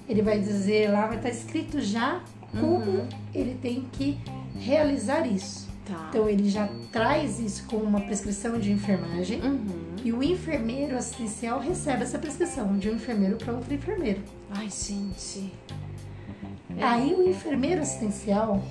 Ele 0.07 0.21
vai 0.21 0.39
dizer 0.39 0.91
lá, 0.91 1.07
vai 1.07 1.17
estar 1.17 1.29
escrito 1.29 1.79
já 1.81 2.21
como 2.59 3.07
ele 3.33 3.57
tem 3.61 3.87
que 3.91 4.17
realizar 4.57 5.25
isso. 5.25 5.67
Tá. 5.85 6.07
Então 6.09 6.27
ele 6.27 6.49
já 6.49 6.67
traz 6.91 7.39
isso 7.39 7.65
com 7.67 7.77
uma 7.77 8.01
prescrição 8.01 8.59
de 8.59 8.71
enfermagem 8.71 9.39
Uhum. 9.41 9.67
e 10.03 10.11
o 10.11 10.23
enfermeiro 10.23 10.97
assistencial 10.97 11.59
recebe 11.59 12.03
essa 12.03 12.17
prescrição 12.17 12.77
de 12.77 12.89
um 12.89 12.95
enfermeiro 12.95 13.35
para 13.35 13.53
outro 13.53 13.73
enfermeiro. 13.73 14.21
Ai, 14.49 14.69
gente. 14.69 15.51
É. 16.77 16.83
Aí 16.83 17.13
o 17.13 17.27
enfermeiro 17.29 17.81
assistencial 17.81 18.63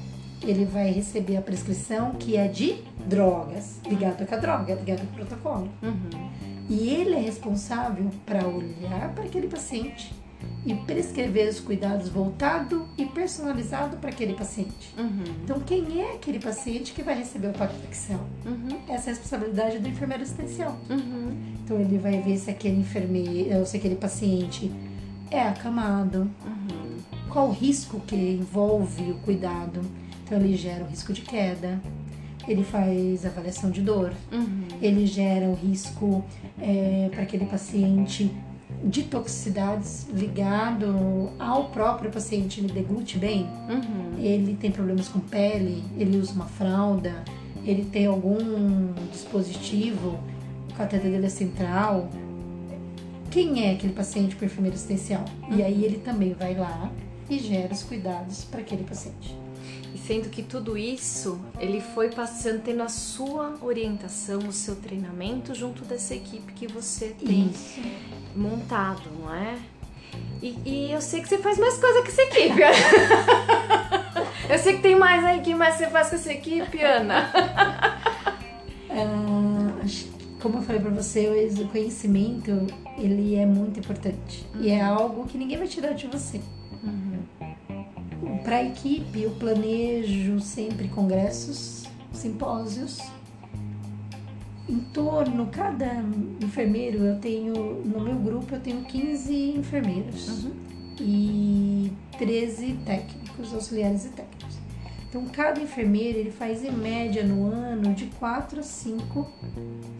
ele 0.42 0.64
vai 0.64 0.90
receber 0.90 1.36
a 1.36 1.40
prescrição 1.42 2.12
que 2.12 2.36
é 2.36 2.46
de 2.48 2.82
drogas, 3.06 3.80
ligado 3.88 4.26
com 4.26 4.34
a 4.34 4.38
droga, 4.38 4.74
ligado 4.74 5.06
com 5.06 5.12
o 5.12 5.16
protocolo. 5.24 5.68
Uhum. 5.82 6.30
E 6.68 6.88
ele 6.90 7.14
é 7.14 7.20
responsável 7.20 8.10
para 8.26 8.46
olhar 8.46 9.12
para 9.14 9.24
aquele 9.24 9.48
paciente 9.48 10.12
e 10.66 10.74
prescrever 10.74 11.48
os 11.48 11.60
cuidados 11.60 12.08
voltado 12.08 12.86
e 12.96 13.04
personalizado 13.04 13.98
para 13.98 14.10
aquele 14.10 14.32
paciente. 14.34 14.94
Uhum. 14.96 15.24
Então, 15.44 15.60
quem 15.60 16.00
é 16.00 16.14
aquele 16.14 16.38
paciente 16.38 16.92
que 16.92 17.02
vai 17.02 17.16
receber 17.18 17.48
o 17.48 17.52
Paclitaxel? 17.52 18.20
Uhum. 18.46 18.78
Essa 18.88 19.10
é 19.10 19.12
a 19.12 19.16
responsabilidade 19.16 19.78
do 19.78 19.88
enfermeiro 19.88 20.22
assistencial. 20.22 20.78
Uhum. 20.88 21.36
Então, 21.62 21.78
ele 21.78 21.98
vai 21.98 22.20
ver 22.22 22.38
se 22.38 22.50
aquele 22.50 22.80
enfermeiro, 22.80 23.58
ou 23.58 23.66
se 23.66 23.76
aquele 23.76 23.96
paciente 23.96 24.70
é 25.30 25.42
acamado, 25.42 26.30
Uhum. 26.46 26.96
qual 27.28 27.48
o 27.48 27.52
risco 27.52 28.00
que 28.00 28.16
envolve 28.16 29.10
o 29.10 29.16
cuidado. 29.16 29.80
Então, 30.24 30.38
ele 30.38 30.56
gera 30.56 30.84
o 30.84 30.86
risco 30.88 31.12
de 31.12 31.20
queda. 31.22 31.78
ele 32.46 32.62
faz 32.62 33.24
avaliação 33.24 33.70
de 33.70 33.80
dor, 33.80 34.12
Uhum. 34.30 34.64
ele 34.82 35.06
gera 35.06 35.46
um 35.46 35.54
risco 35.54 36.22
é, 36.60 37.08
para 37.10 37.22
aquele 37.22 37.46
paciente 37.46 38.30
de 38.84 39.04
toxicidades 39.04 40.06
ligado 40.12 41.30
ao 41.38 41.64
próprio 41.70 42.10
paciente, 42.10 42.60
ele 42.60 42.70
deglute 42.72 43.18
bem, 43.18 43.48
Uhum. 43.68 44.18
ele 44.18 44.54
tem 44.60 44.70
problemas 44.70 45.08
com 45.08 45.20
pele, 45.20 45.82
ele 45.96 46.18
usa 46.18 46.32
uma 46.32 46.44
fralda, 46.46 47.24
ele 47.64 47.84
tem 47.86 48.06
algum 48.06 48.92
dispositivo, 49.10 50.18
o 50.70 50.74
cateter 50.74 51.10
dele 51.10 51.26
é 51.26 51.30
central. 51.30 52.08
Quem 53.30 53.66
é 53.66 53.72
aquele 53.72 53.92
paciente 53.92 54.36
com 54.36 54.44
enfermeiro 54.44 54.76
assistencial? 54.76 55.24
E 55.50 55.62
aí 55.62 55.84
ele 55.84 55.98
também 55.98 56.34
vai 56.34 56.54
lá 56.54 56.90
e 57.28 57.38
gera 57.38 57.72
os 57.72 57.82
cuidados 57.82 58.44
para 58.44 58.60
aquele 58.60 58.84
paciente. 58.84 59.34
E 59.94 59.98
sendo 59.98 60.28
que 60.28 60.42
tudo 60.42 60.76
isso, 60.76 61.40
ele 61.58 61.80
foi 61.80 62.10
passando, 62.10 62.62
tendo 62.62 62.82
a 62.82 62.88
sua 62.88 63.54
orientação, 63.62 64.40
o 64.40 64.52
seu 64.52 64.74
treinamento 64.74 65.54
junto 65.54 65.84
dessa 65.84 66.14
equipe 66.14 66.52
que 66.52 66.66
você 66.66 67.14
tem 67.24 67.46
Isso. 67.46 67.80
montado, 68.34 69.08
não 69.16 69.32
é? 69.32 69.56
E, 70.42 70.58
e 70.64 70.92
eu 70.92 71.00
sei 71.00 71.22
que 71.22 71.28
você 71.28 71.38
faz 71.38 71.58
mais 71.58 71.78
coisa 71.78 72.02
que 72.02 72.08
essa 72.08 72.22
equipe. 72.22 72.60
eu 74.50 74.58
sei 74.58 74.74
que 74.74 74.82
tem 74.82 74.96
mais 74.96 75.24
aí, 75.24 75.40
que 75.40 75.54
mais 75.54 75.76
você 75.76 75.86
faz 75.88 76.10
com 76.10 76.16
essa 76.16 76.32
equipe, 76.32 76.82
Ana? 76.82 77.30
Ah, 78.90 79.86
como 80.40 80.58
eu 80.58 80.62
falei 80.62 80.80
para 80.80 80.90
você, 80.90 81.48
o 81.58 81.68
conhecimento 81.68 82.66
ele 82.98 83.34
é 83.34 83.46
muito 83.46 83.80
importante 83.80 84.46
e 84.60 84.70
é 84.70 84.80
algo 84.82 85.26
que 85.26 85.38
ninguém 85.38 85.56
vai 85.56 85.66
tirar 85.66 85.94
de 85.94 86.06
você. 86.06 86.40
Para 88.44 88.56
a 88.56 88.62
equipe, 88.64 89.22
eu 89.22 89.30
planejo 89.30 90.38
sempre 90.38 90.88
congressos, 90.88 91.84
simpósios. 92.12 92.98
Em 94.68 94.78
torno, 94.92 95.46
cada 95.46 96.04
enfermeiro, 96.42 96.98
eu 96.98 97.18
tenho, 97.18 97.82
no 97.84 98.00
meu 98.00 98.16
grupo, 98.16 98.54
eu 98.54 98.60
tenho 98.60 98.84
15 98.84 99.34
enfermeiros 99.56 100.44
Uhum. 100.44 100.52
e 101.00 101.92
13 102.18 102.74
técnicos, 102.84 103.54
auxiliares 103.54 104.04
e 104.04 104.08
técnicos. 104.10 104.58
Então, 105.08 105.24
cada 105.26 105.60
enfermeiro, 105.62 106.18
ele 106.18 106.30
faz 106.30 106.62
em 106.62 106.72
média 106.72 107.24
no 107.24 107.46
ano 107.46 107.94
de 107.94 108.06
4 108.18 108.60
a 108.60 108.62
5 108.62 109.26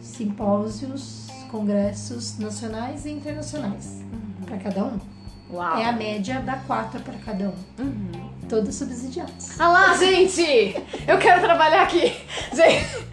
simpósios, 0.01 1.27
congressos 1.49 2.37
nacionais 2.37 3.05
e 3.05 3.11
internacionais 3.11 4.03
para 4.45 4.57
cada 4.57 4.85
um. 4.85 5.14
Uau. 5.51 5.77
É 5.77 5.85
a 5.85 5.91
média 5.91 6.39
da 6.41 6.55
4 6.57 6.99
para 7.01 7.13
cada 7.25 7.45
um 7.45 7.53
Uhum. 7.79 8.29
todos 8.49 8.75
subsidiados. 8.75 9.59
Ah 9.59 9.67
lá, 9.69 9.95
gente! 9.97 10.75
Eu 11.07 11.17
quero 11.19 11.41
trabalhar 11.41 11.83
aqui! 11.83 12.13
Gente! 12.53 13.05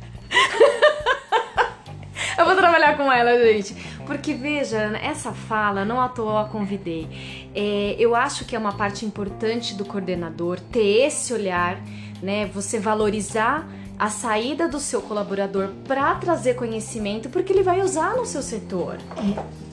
Eu 2.39 2.47
vou 2.47 2.57
trabalhar 2.57 2.97
com 2.97 3.11
ela, 3.13 3.39
gente. 3.39 3.75
Porque, 4.07 4.35
veja, 4.35 4.79
essa 5.03 5.33
fala, 5.33 5.85
não 5.85 6.01
à 6.01 6.09
toa 6.09 6.43
a 6.43 6.45
convidei. 6.47 7.51
É, 7.55 7.95
eu 7.99 8.17
acho 8.17 8.45
que 8.45 8.57
é 8.57 8.59
uma 8.59 8.73
parte 8.73 9.05
importante 9.05 9.75
do 9.75 9.85
coordenador 9.85 10.59
ter 10.59 11.07
esse 11.07 11.33
olhar, 11.33 11.79
né? 12.23 12.47
Você 12.47 12.79
valorizar 12.81 13.67
a 14.03 14.11
saída 14.11 14.67
do 14.67 14.81
seu 14.81 15.01
colaborador 15.01 15.69
para 15.87 16.13
trazer 16.17 16.55
conhecimento, 16.55 17.29
porque 17.29 17.53
ele 17.53 17.63
vai 17.63 17.81
usar 17.81 18.17
no 18.17 18.27
seu 18.27 18.43
setor. 18.43 18.99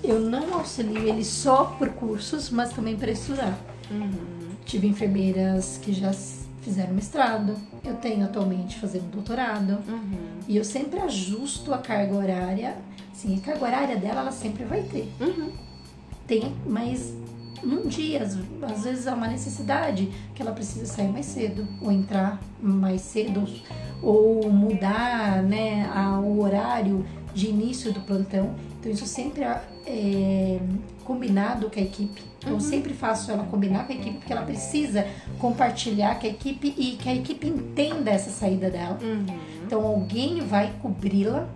Eu 0.03 0.19
não 0.19 0.53
auxilio 0.53 0.99
ele 0.99 1.25
só 1.25 1.65
por 1.79 1.89
cursos, 1.89 2.51
mas 2.51 2.71
também 2.71 2.95
para 2.95 3.09
estudar. 3.09 3.57
Tive 4.65 4.85
enfermeiras 4.85 5.79
que 5.81 5.91
já 5.91 6.13
fizeram 6.61 6.93
mestrado, 6.93 7.55
eu 7.83 7.95
tenho 7.95 8.23
atualmente 8.23 8.79
fazendo 8.79 9.09
doutorado, 9.09 9.79
e 10.47 10.55
eu 10.57 10.63
sempre 10.63 10.99
ajusto 10.99 11.73
a 11.73 11.79
carga 11.79 12.13
horária. 12.13 12.77
Sim, 13.11 13.35
a 13.35 13.41
carga 13.41 13.65
horária 13.65 13.97
dela 13.97 14.21
ela 14.21 14.31
sempre 14.31 14.63
vai 14.63 14.83
ter. 14.83 15.11
Uhum. 15.19 15.51
Tem, 16.27 16.55
mas 16.67 17.15
num 17.63 17.87
dia, 17.87 18.21
às, 18.21 18.37
às 18.71 18.83
vezes 18.83 19.07
há 19.07 19.15
uma 19.15 19.27
necessidade 19.27 20.09
que 20.35 20.41
ela 20.41 20.51
precisa 20.51 20.85
sair 20.85 21.11
mais 21.11 21.25
cedo, 21.25 21.67
ou 21.81 21.91
entrar 21.91 22.39
mais 22.61 23.01
cedo, 23.01 23.43
ou 24.01 24.49
mudar 24.51 25.41
né, 25.43 25.89
a- 25.93 26.19
o 26.19 26.41
horário 26.41 27.05
de 27.33 27.47
início 27.49 27.91
do 27.93 27.99
plantão. 28.01 28.55
Então 28.79 28.91
isso 28.91 29.05
sempre 29.05 29.43
é 29.85 30.59
combinado 31.03 31.69
com 31.69 31.79
a 31.79 31.83
equipe. 31.83 32.21
Então 32.37 32.53
eu 32.53 32.59
sempre 32.59 32.93
faço 32.93 33.31
ela 33.31 33.43
combinar 33.43 33.85
com 33.85 33.91
a 33.91 33.95
equipe, 33.95 34.17
porque 34.19 34.31
ela 34.31 34.43
precisa 34.43 35.05
compartilhar 35.37 36.19
com 36.19 36.25
a 36.27 36.29
equipe 36.29 36.73
e 36.77 36.91
que 36.95 37.09
a 37.09 37.15
equipe 37.15 37.47
entenda 37.47 38.09
essa 38.11 38.29
saída 38.29 38.69
dela. 38.69 38.97
Uhum. 39.01 39.25
Então 39.65 39.85
alguém 39.85 40.39
vai 40.41 40.71
cobri-la 40.81 41.47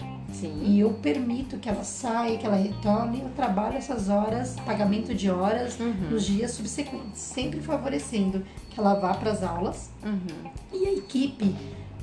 e 0.64 0.80
eu 0.80 0.90
permito 0.96 1.58
que 1.58 1.70
ela 1.70 1.84
saia, 1.84 2.38
que 2.38 2.46
ela 2.46 2.56
retorne, 2.58 3.22
eu 3.22 3.30
trabalho 3.36 3.78
essas 3.78 4.10
horas, 4.10 4.56
pagamento 4.66 5.14
de 5.14 5.30
horas 5.30 5.80
Uhum. 5.80 6.10
nos 6.12 6.26
dias 6.26 6.52
subsequentes, 6.52 7.22
sempre 7.22 7.62
favorecendo 7.62 8.44
que 8.72 8.80
ela 8.80 8.96
vá 8.96 9.14
para 9.14 9.32
as 9.32 9.44
aulas 9.44 9.92
Uhum. 10.04 10.50
e 10.74 10.86
a 10.88 10.92
equipe 10.94 11.56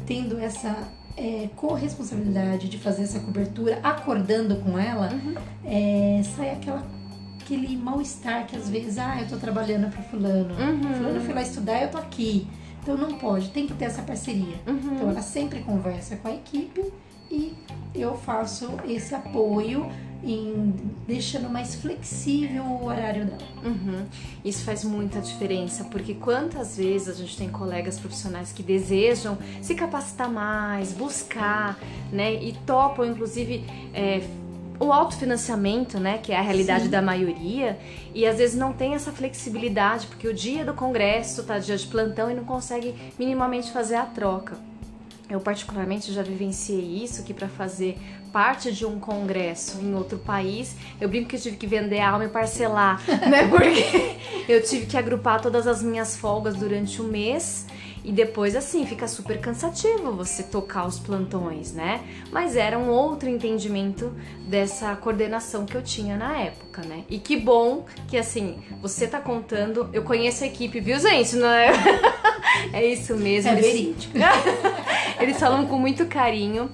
tendo 0.06 0.38
essa 0.40 0.76
é, 1.16 1.48
corresponsabilidade 1.56 2.68
de 2.68 2.78
fazer 2.78 3.02
essa 3.02 3.20
cobertura, 3.20 3.78
acordando 3.82 4.56
com 4.56 4.78
ela, 4.78 5.12
Uhum. 5.12 5.34
é, 5.64 6.22
sai 6.36 6.50
aquela 6.52 6.82
aquele 7.42 7.76
mal-estar 7.76 8.46
que 8.46 8.54
às 8.54 8.68
vezes, 8.70 8.96
ah, 8.96 9.18
eu 9.20 9.26
tô 9.28 9.36
trabalhando 9.36 9.90
para 9.90 10.02
fulano, 10.04 10.54
Uhum. 10.54 10.94
fulano 10.94 11.20
foi 11.20 11.34
lá 11.34 11.42
estudar, 11.42 11.82
eu 11.82 11.90
tô 11.90 11.98
aqui. 11.98 12.46
Então 12.80 12.96
não 12.96 13.18
pode, 13.18 13.50
tem 13.50 13.66
que 13.66 13.74
ter 13.74 13.86
essa 13.86 14.02
parceria. 14.02 14.54
Uhum. 14.66 14.78
Então 14.94 15.10
ela 15.10 15.20
sempre 15.20 15.58
conversa 15.60 16.14
com 16.16 16.28
a 16.28 16.32
equipe 16.32 16.92
e 17.30 17.52
eu 17.94 18.16
faço 18.16 18.70
esse 18.86 19.14
apoio 19.16 19.84
em 20.22 20.74
deixando 21.06 21.48
mais 21.48 21.74
flexível 21.74 22.62
o 22.62 22.84
horário 22.84 23.24
dela. 23.24 23.38
Uhum. 23.64 24.04
Isso 24.44 24.64
faz 24.64 24.84
muita 24.84 25.20
diferença, 25.20 25.84
porque 25.84 26.14
quantas 26.14 26.76
vezes 26.76 27.08
a 27.08 27.12
gente 27.14 27.36
tem 27.36 27.48
colegas 27.48 27.98
profissionais 27.98 28.52
que 28.52 28.62
desejam 28.62 29.38
se 29.62 29.74
capacitar 29.74 30.30
mais, 30.30 30.92
buscar, 30.92 31.78
né, 32.12 32.34
e 32.34 32.52
topam, 32.66 33.06
inclusive, 33.06 33.64
é, 33.94 34.22
o 34.78 34.92
autofinanciamento, 34.92 35.98
né, 36.00 36.18
que 36.18 36.32
é 36.32 36.38
a 36.38 36.42
realidade 36.42 36.84
Sim. 36.84 36.90
da 36.90 37.02
maioria, 37.02 37.78
e 38.14 38.26
às 38.26 38.38
vezes 38.38 38.56
não 38.56 38.72
tem 38.72 38.94
essa 38.94 39.12
flexibilidade, 39.12 40.06
porque 40.06 40.26
o 40.26 40.34
dia 40.34 40.64
do 40.64 40.72
congresso 40.72 41.42
tá 41.42 41.58
dia 41.58 41.76
de 41.76 41.86
plantão 41.86 42.30
e 42.30 42.34
não 42.34 42.44
consegue 42.44 42.94
minimamente 43.18 43.70
fazer 43.70 43.96
a 43.96 44.04
troca. 44.06 44.56
Eu 45.28 45.38
particularmente 45.38 46.12
já 46.12 46.22
vivenciei 46.22 47.04
isso, 47.04 47.22
que 47.22 47.32
para 47.32 47.46
fazer 47.46 47.96
parte 48.32 48.72
de 48.72 48.86
um 48.86 48.98
congresso 48.98 49.78
em 49.80 49.94
outro 49.94 50.18
país, 50.18 50.76
eu 51.00 51.08
brinco 51.08 51.28
que 51.28 51.36
eu 51.36 51.40
tive 51.40 51.56
que 51.56 51.66
vender 51.66 52.00
a 52.00 52.10
alma 52.10 52.24
e 52.24 52.28
parcelar, 52.28 53.00
né? 53.28 53.48
Porque 53.48 54.16
eu 54.48 54.62
tive 54.62 54.86
que 54.86 54.96
agrupar 54.96 55.40
todas 55.40 55.66
as 55.66 55.82
minhas 55.82 56.16
folgas 56.16 56.56
durante 56.56 57.00
o 57.00 57.04
mês 57.04 57.66
e 58.02 58.10
depois 58.12 58.56
assim 58.56 58.86
fica 58.86 59.06
super 59.06 59.38
cansativo 59.40 60.12
você 60.12 60.42
tocar 60.42 60.86
os 60.86 60.98
plantões, 60.98 61.72
né? 61.74 62.00
Mas 62.32 62.56
era 62.56 62.78
um 62.78 62.88
outro 62.88 63.28
entendimento 63.28 64.10
dessa 64.48 64.96
coordenação 64.96 65.66
que 65.66 65.76
eu 65.76 65.82
tinha 65.82 66.16
na 66.16 66.38
época, 66.38 66.80
né? 66.82 67.04
E 67.10 67.18
que 67.18 67.36
bom 67.36 67.84
que 68.08 68.16
assim, 68.16 68.58
você 68.80 69.06
tá 69.06 69.20
contando, 69.20 69.90
eu 69.92 70.02
conheço 70.02 70.44
a 70.44 70.46
equipe, 70.46 70.80
viu, 70.80 70.98
gente? 70.98 71.36
Não 71.36 71.48
é? 71.48 71.70
É 72.72 72.84
isso 72.84 73.16
mesmo. 73.16 73.50
É 73.50 73.52
eles- 73.54 73.66
verídico. 73.66 74.12
eles 75.20 75.38
falam 75.38 75.66
com 75.66 75.78
muito 75.78 76.04
carinho 76.06 76.70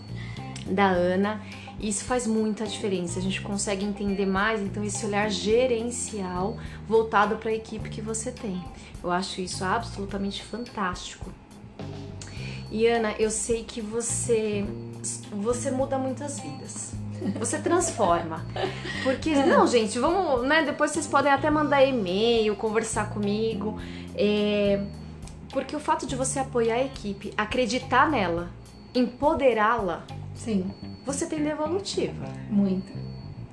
da 0.67 0.89
Ana. 0.89 1.41
E 1.79 1.89
isso 1.89 2.05
faz 2.05 2.27
muita 2.27 2.67
diferença. 2.67 3.19
A 3.19 3.23
gente 3.23 3.41
consegue 3.41 3.85
entender 3.85 4.27
mais, 4.27 4.61
então, 4.61 4.83
esse 4.83 5.05
olhar 5.05 5.31
gerencial 5.31 6.57
voltado 6.89 7.37
para 7.37 7.51
a 7.51 7.55
equipe 7.55 7.89
que 7.91 8.01
você 8.01 8.31
tem. 8.33 8.63
Eu 9.03 9.11
acho 9.11 9.41
isso 9.41 9.65
absolutamente 9.65 10.43
fantástico. 10.43 11.31
E 12.71 12.87
Ana, 12.87 13.13
eu 13.19 13.31
sei 13.31 13.63
que 13.63 13.81
você 13.81 14.67
você 15.33 15.71
muda 15.71 15.99
muitas 15.99 16.41
vidas. 16.41 16.95
Você 17.39 17.59
transforma. 17.59 18.45
Porque, 19.03 19.35
não, 19.35 19.67
gente, 19.67 19.99
vamos, 19.99 20.47
né? 20.47 20.63
Depois 20.65 20.91
vocês 20.91 21.07
podem 21.07 21.33
até 21.33 21.51
mandar 21.51 21.85
e-mail, 21.85 22.55
conversar 22.57 23.11
comigo. 23.11 23.79
É, 24.15 24.83
porque 25.51 25.75
o 25.75 25.81
fato 25.81 26.07
de 26.07 26.15
você 26.15 26.39
apoiar 26.39 26.75
a 26.75 26.85
equipe, 26.85 27.33
acreditar 27.37 28.11
nela, 28.11 28.51
empoderá-la, 28.95 30.05
Sim, 30.37 30.71
você 31.05 31.27
tem 31.27 31.43
devolutiva, 31.43 32.27
muito. 32.51 32.93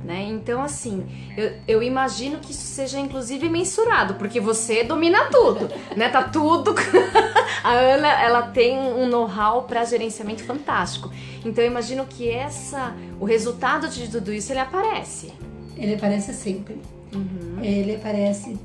né? 0.03 0.23
Então, 0.23 0.61
assim, 0.61 1.05
eu, 1.37 1.53
eu 1.67 1.83
imagino 1.83 2.39
que 2.39 2.51
isso 2.51 2.67
seja 2.67 2.99
inclusive 2.99 3.47
mensurado, 3.49 4.15
porque 4.15 4.39
você 4.39 4.83
domina 4.83 5.29
tudo, 5.31 5.69
né? 5.95 6.09
Tá 6.09 6.23
tudo. 6.23 6.75
a 7.63 7.71
Ana, 7.71 8.09
ela 8.21 8.41
tem 8.43 8.77
um 8.77 9.07
know-how 9.07 9.63
para 9.63 9.85
gerenciamento 9.85 10.43
fantástico. 10.43 11.09
Então, 11.45 11.63
eu 11.63 11.71
imagino 11.71 12.05
que 12.05 12.29
essa, 12.29 12.93
o 13.19 13.25
resultado 13.25 13.87
de 13.87 14.09
tudo 14.09 14.33
isso, 14.33 14.51
ele 14.51 14.59
aparece. 14.59 15.33
Ele 15.77 15.95
aparece 15.95 16.33
sempre. 16.33 16.77
Uhum. 17.13 17.63
Ele 17.63 17.95
aparece 17.95 18.57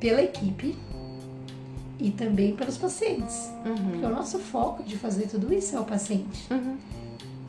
pela 0.00 0.22
equipe 0.22 0.76
e 1.98 2.10
também 2.10 2.54
pelos 2.54 2.76
pacientes. 2.76 3.50
Uhum. 3.64 3.90
Porque 3.90 4.06
o 4.06 4.10
nosso 4.10 4.38
foco 4.38 4.82
de 4.82 4.96
fazer 4.96 5.26
tudo 5.26 5.52
isso 5.52 5.76
é 5.76 5.80
o 5.80 5.84
paciente. 5.84 6.46
Uhum. 6.50 6.76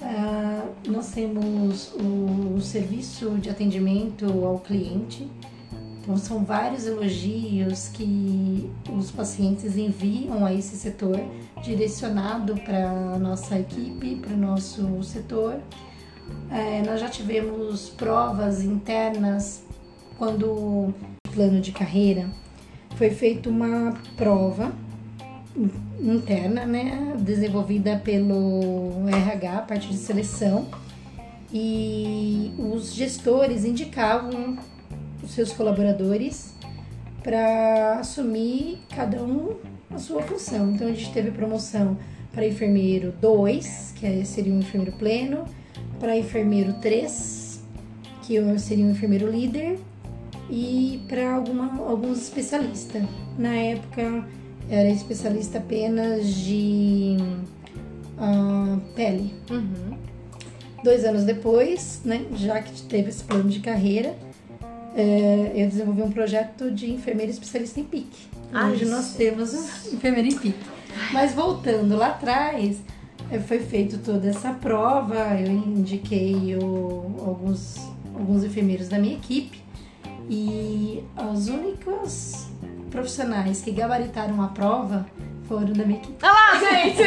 Uh, 0.01 0.91
nós 0.91 1.11
temos 1.11 1.93
o 1.95 2.61
serviço 2.61 3.31
de 3.39 3.49
atendimento 3.49 4.25
ao 4.45 4.59
cliente. 4.59 5.29
Então, 6.01 6.15
são 6.17 6.45
vários 6.45 6.85
elogios 6.85 7.89
que 7.89 8.69
os 8.89 9.11
pacientes 9.11 9.75
enviam 9.75 10.45
a 10.45 10.53
esse 10.53 10.77
setor, 10.77 11.19
direcionado 11.61 12.55
para 12.61 12.89
a 12.89 13.19
nossa 13.19 13.59
equipe, 13.59 14.15
para 14.15 14.33
o 14.33 14.37
nosso 14.37 15.03
setor. 15.03 15.59
É, 16.49 16.81
nós 16.83 17.01
já 17.01 17.09
tivemos 17.09 17.89
provas 17.89 18.63
internas 18.63 19.63
quando 20.17 20.93
plano 21.33 21.59
de 21.59 21.71
carreira 21.71 22.29
foi 22.97 23.11
feita 23.11 23.47
uma 23.47 23.93
prova 24.15 24.71
interna, 25.99 26.65
né, 26.65 27.15
desenvolvida 27.19 27.97
pelo 28.03 29.07
RH, 29.07 29.61
parte 29.61 29.87
de 29.89 29.97
seleção, 29.97 30.67
e 31.51 32.51
os 32.57 32.93
gestores 32.93 33.65
indicavam 33.65 34.57
os 35.23 35.31
seus 35.31 35.51
colaboradores 35.51 36.53
para 37.23 37.99
assumir 37.99 38.79
cada 38.95 39.23
um 39.23 39.55
a 39.89 39.97
sua 39.97 40.21
função. 40.21 40.71
Então 40.71 40.87
a 40.87 40.91
gente 40.91 41.11
teve 41.11 41.31
promoção 41.31 41.97
para 42.31 42.45
enfermeiro 42.45 43.13
2, 43.19 43.93
que 43.95 44.25
seria 44.25 44.53
um 44.53 44.59
enfermeiro 44.59 44.95
pleno, 44.97 45.45
para 45.99 46.17
enfermeiro 46.17 46.73
3, 46.73 47.63
que 48.21 48.59
seria 48.59 48.85
um 48.85 48.91
enfermeiro 48.91 49.29
líder, 49.29 49.79
e 50.49 51.01
para 51.07 51.33
alguns 51.33 52.21
especialistas. 52.21 53.03
Na 53.37 53.53
época 53.53 54.25
era 54.69 54.89
especialista 54.89 55.57
apenas 55.59 56.33
de 56.33 57.17
uh, 58.17 58.79
pele. 58.95 59.33
Uhum. 59.49 59.97
Dois 60.83 61.03
anos 61.05 61.23
depois, 61.23 62.01
né, 62.05 62.25
já 62.35 62.61
que 62.61 62.81
teve 62.83 63.09
esse 63.09 63.23
plano 63.23 63.49
de 63.49 63.59
carreira, 63.59 64.15
é, 64.95 65.51
eu 65.55 65.67
desenvolvi 65.67 66.01
um 66.01 66.11
projeto 66.11 66.71
de 66.71 66.91
enfermeira 66.91 67.31
especialista 67.31 67.79
em 67.79 67.83
PIC. 67.83 68.07
Ai, 68.51 68.71
Hoje 68.71 68.85
nós 68.85 69.13
temos 69.13 69.53
enfermeira 69.93 70.27
em 70.27 70.37
PIC. 70.37 70.55
Mas 71.13 71.33
voltando 71.33 71.95
lá 71.95 72.07
atrás, 72.07 72.77
é, 73.29 73.39
foi 73.39 73.59
feito 73.59 73.99
toda 73.99 74.27
essa 74.27 74.53
prova, 74.53 75.39
eu 75.39 75.51
indiquei 75.51 76.55
o, 76.55 77.15
alguns, 77.25 77.77
alguns 78.13 78.43
enfermeiros 78.43 78.87
da 78.87 78.97
minha 78.97 79.15
equipe 79.15 79.61
e 80.29 81.03
os 81.31 81.47
únicos 81.47 82.46
profissionais 82.89 83.61
que 83.61 83.71
gabaritaram 83.71 84.41
a 84.41 84.47
prova 84.47 85.05
foram 85.47 85.73
da 85.73 85.85
minha 85.85 85.99
equipe. 85.99 86.17
Olha 86.23 86.31
lá, 86.31 86.59
gente! 86.59 87.03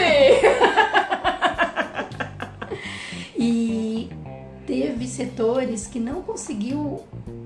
e 3.38 4.08
teve 4.66 5.06
setores 5.06 5.86
que 5.86 6.00
não 6.00 6.22
conseguiu, 6.22 7.02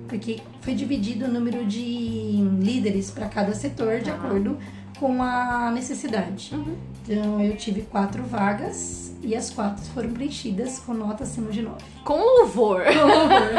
porque 0.08 0.40
foi 0.60 0.74
dividido 0.74 1.26
o 1.26 1.28
número 1.28 1.64
de 1.64 2.42
líderes 2.60 3.10
para 3.10 3.26
cada 3.28 3.54
setor 3.54 4.00
de 4.00 4.10
ah. 4.10 4.14
acordo 4.14 4.58
com 4.98 5.22
a 5.22 5.70
necessidade. 5.72 6.54
Uhum. 6.54 6.76
Então 7.02 7.40
eu 7.40 7.56
tive 7.56 7.82
quatro 7.82 8.22
vagas 8.22 9.14
e 9.22 9.34
as 9.34 9.50
quatro 9.50 9.84
foram 9.86 10.10
preenchidas 10.10 10.78
com 10.78 10.94
nota 10.94 11.24
acima 11.24 11.50
de 11.50 11.62
nove. 11.62 11.84
Com 12.04 12.18
louvor! 12.18 12.84
Com 12.84 13.06
louvor! 13.06 13.54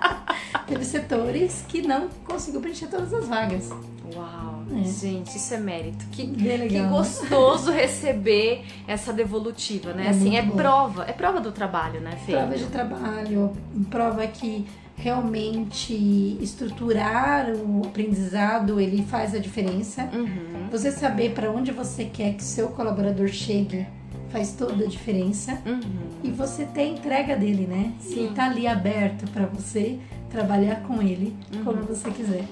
teve 0.66 0.84
setores 0.84 1.64
que 1.68 1.82
não 1.82 2.08
conseguiu 2.24 2.60
preencher 2.60 2.86
todas 2.86 3.12
as 3.12 3.26
vagas. 3.26 3.70
Uau, 4.14 4.64
é. 4.76 4.84
gente, 4.84 5.36
isso 5.36 5.54
é 5.54 5.58
mérito. 5.58 6.04
Que, 6.10 6.26
que 6.26 6.80
gostoso 6.88 7.70
receber 7.70 8.64
essa 8.86 9.12
devolutiva, 9.12 9.92
né? 9.92 10.06
É 10.06 10.08
assim, 10.10 10.36
é 10.36 10.42
bom. 10.42 10.56
prova, 10.56 11.04
é 11.04 11.12
prova 11.12 11.40
do 11.40 11.52
trabalho, 11.52 12.00
né, 12.00 12.16
Fê? 12.26 12.32
Prova 12.32 12.56
de 12.56 12.66
trabalho, 12.66 13.52
prova 13.88 14.26
que 14.26 14.66
realmente 14.96 16.36
estruturar 16.40 17.50
o 17.50 17.82
aprendizado 17.86 18.78
ele 18.78 19.02
faz 19.02 19.34
a 19.34 19.38
diferença. 19.38 20.08
Uhum. 20.12 20.68
Você 20.70 20.92
saber 20.92 21.32
para 21.32 21.50
onde 21.50 21.72
você 21.72 22.04
quer 22.04 22.34
que 22.34 22.44
seu 22.44 22.68
colaborador 22.68 23.28
chegue 23.28 23.86
faz 24.30 24.52
toda 24.52 24.84
a 24.84 24.86
diferença. 24.86 25.60
Uhum. 25.66 25.80
E 26.22 26.30
você 26.30 26.64
ter 26.64 26.82
a 26.82 26.86
entrega 26.86 27.36
dele, 27.36 27.66
né? 27.66 27.92
Sim. 28.00 28.26
E 28.26 28.28
tá 28.34 28.46
ali 28.46 28.66
aberto 28.66 29.28
para 29.30 29.46
você 29.46 29.98
trabalhar 30.30 30.82
com 30.82 31.02
ele 31.02 31.36
uhum. 31.54 31.64
como 31.64 31.82
você 31.82 32.10
quiser. 32.10 32.44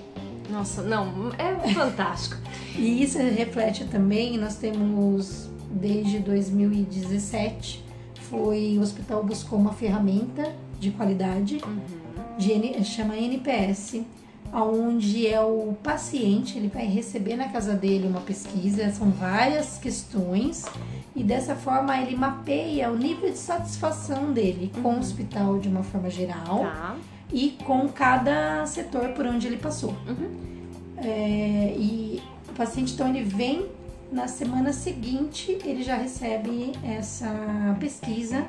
Nossa, 0.50 0.82
não, 0.82 1.30
é 1.38 1.72
fantástico. 1.72 2.36
e 2.76 3.02
isso 3.02 3.18
reflete 3.18 3.84
também, 3.84 4.38
nós 4.38 4.56
temos 4.56 5.48
desde 5.70 6.18
2017, 6.18 7.84
foi 8.28 8.76
o 8.78 8.80
hospital 8.80 9.22
buscou 9.22 9.58
uma 9.58 9.72
ferramenta 9.72 10.54
de 10.80 10.90
qualidade, 10.90 11.60
uhum. 11.64 12.36
de, 12.38 12.84
chama 12.84 13.16
NPS, 13.16 14.00
onde 14.52 15.26
é 15.26 15.40
o 15.40 15.76
paciente, 15.82 16.56
ele 16.56 16.68
vai 16.68 16.86
receber 16.86 17.36
na 17.36 17.48
casa 17.48 17.74
dele 17.74 18.06
uma 18.06 18.20
pesquisa, 18.20 18.90
são 18.90 19.10
várias 19.10 19.76
questões, 19.76 20.64
e 21.14 21.22
dessa 21.22 21.54
forma 21.54 22.00
ele 22.00 22.16
mapeia 22.16 22.90
o 22.90 22.96
nível 22.96 23.30
de 23.30 23.36
satisfação 23.36 24.32
dele 24.32 24.72
com 24.82 24.88
o 24.88 24.92
uhum. 24.92 24.98
hospital 25.00 25.58
de 25.58 25.68
uma 25.68 25.82
forma 25.82 26.08
geral. 26.08 26.60
Tá 26.60 26.96
e 27.32 27.50
com 27.64 27.88
cada 27.88 28.64
setor 28.66 29.10
por 29.10 29.26
onde 29.26 29.46
ele 29.46 29.58
passou. 29.58 29.94
Uhum. 30.06 30.48
É, 30.96 31.74
e 31.76 32.22
o 32.48 32.52
paciente, 32.52 32.94
então, 32.94 33.08
ele 33.08 33.22
vem 33.22 33.66
na 34.10 34.26
semana 34.26 34.72
seguinte, 34.72 35.58
ele 35.64 35.82
já 35.82 35.96
recebe 35.96 36.72
essa 36.82 37.30
pesquisa, 37.78 38.46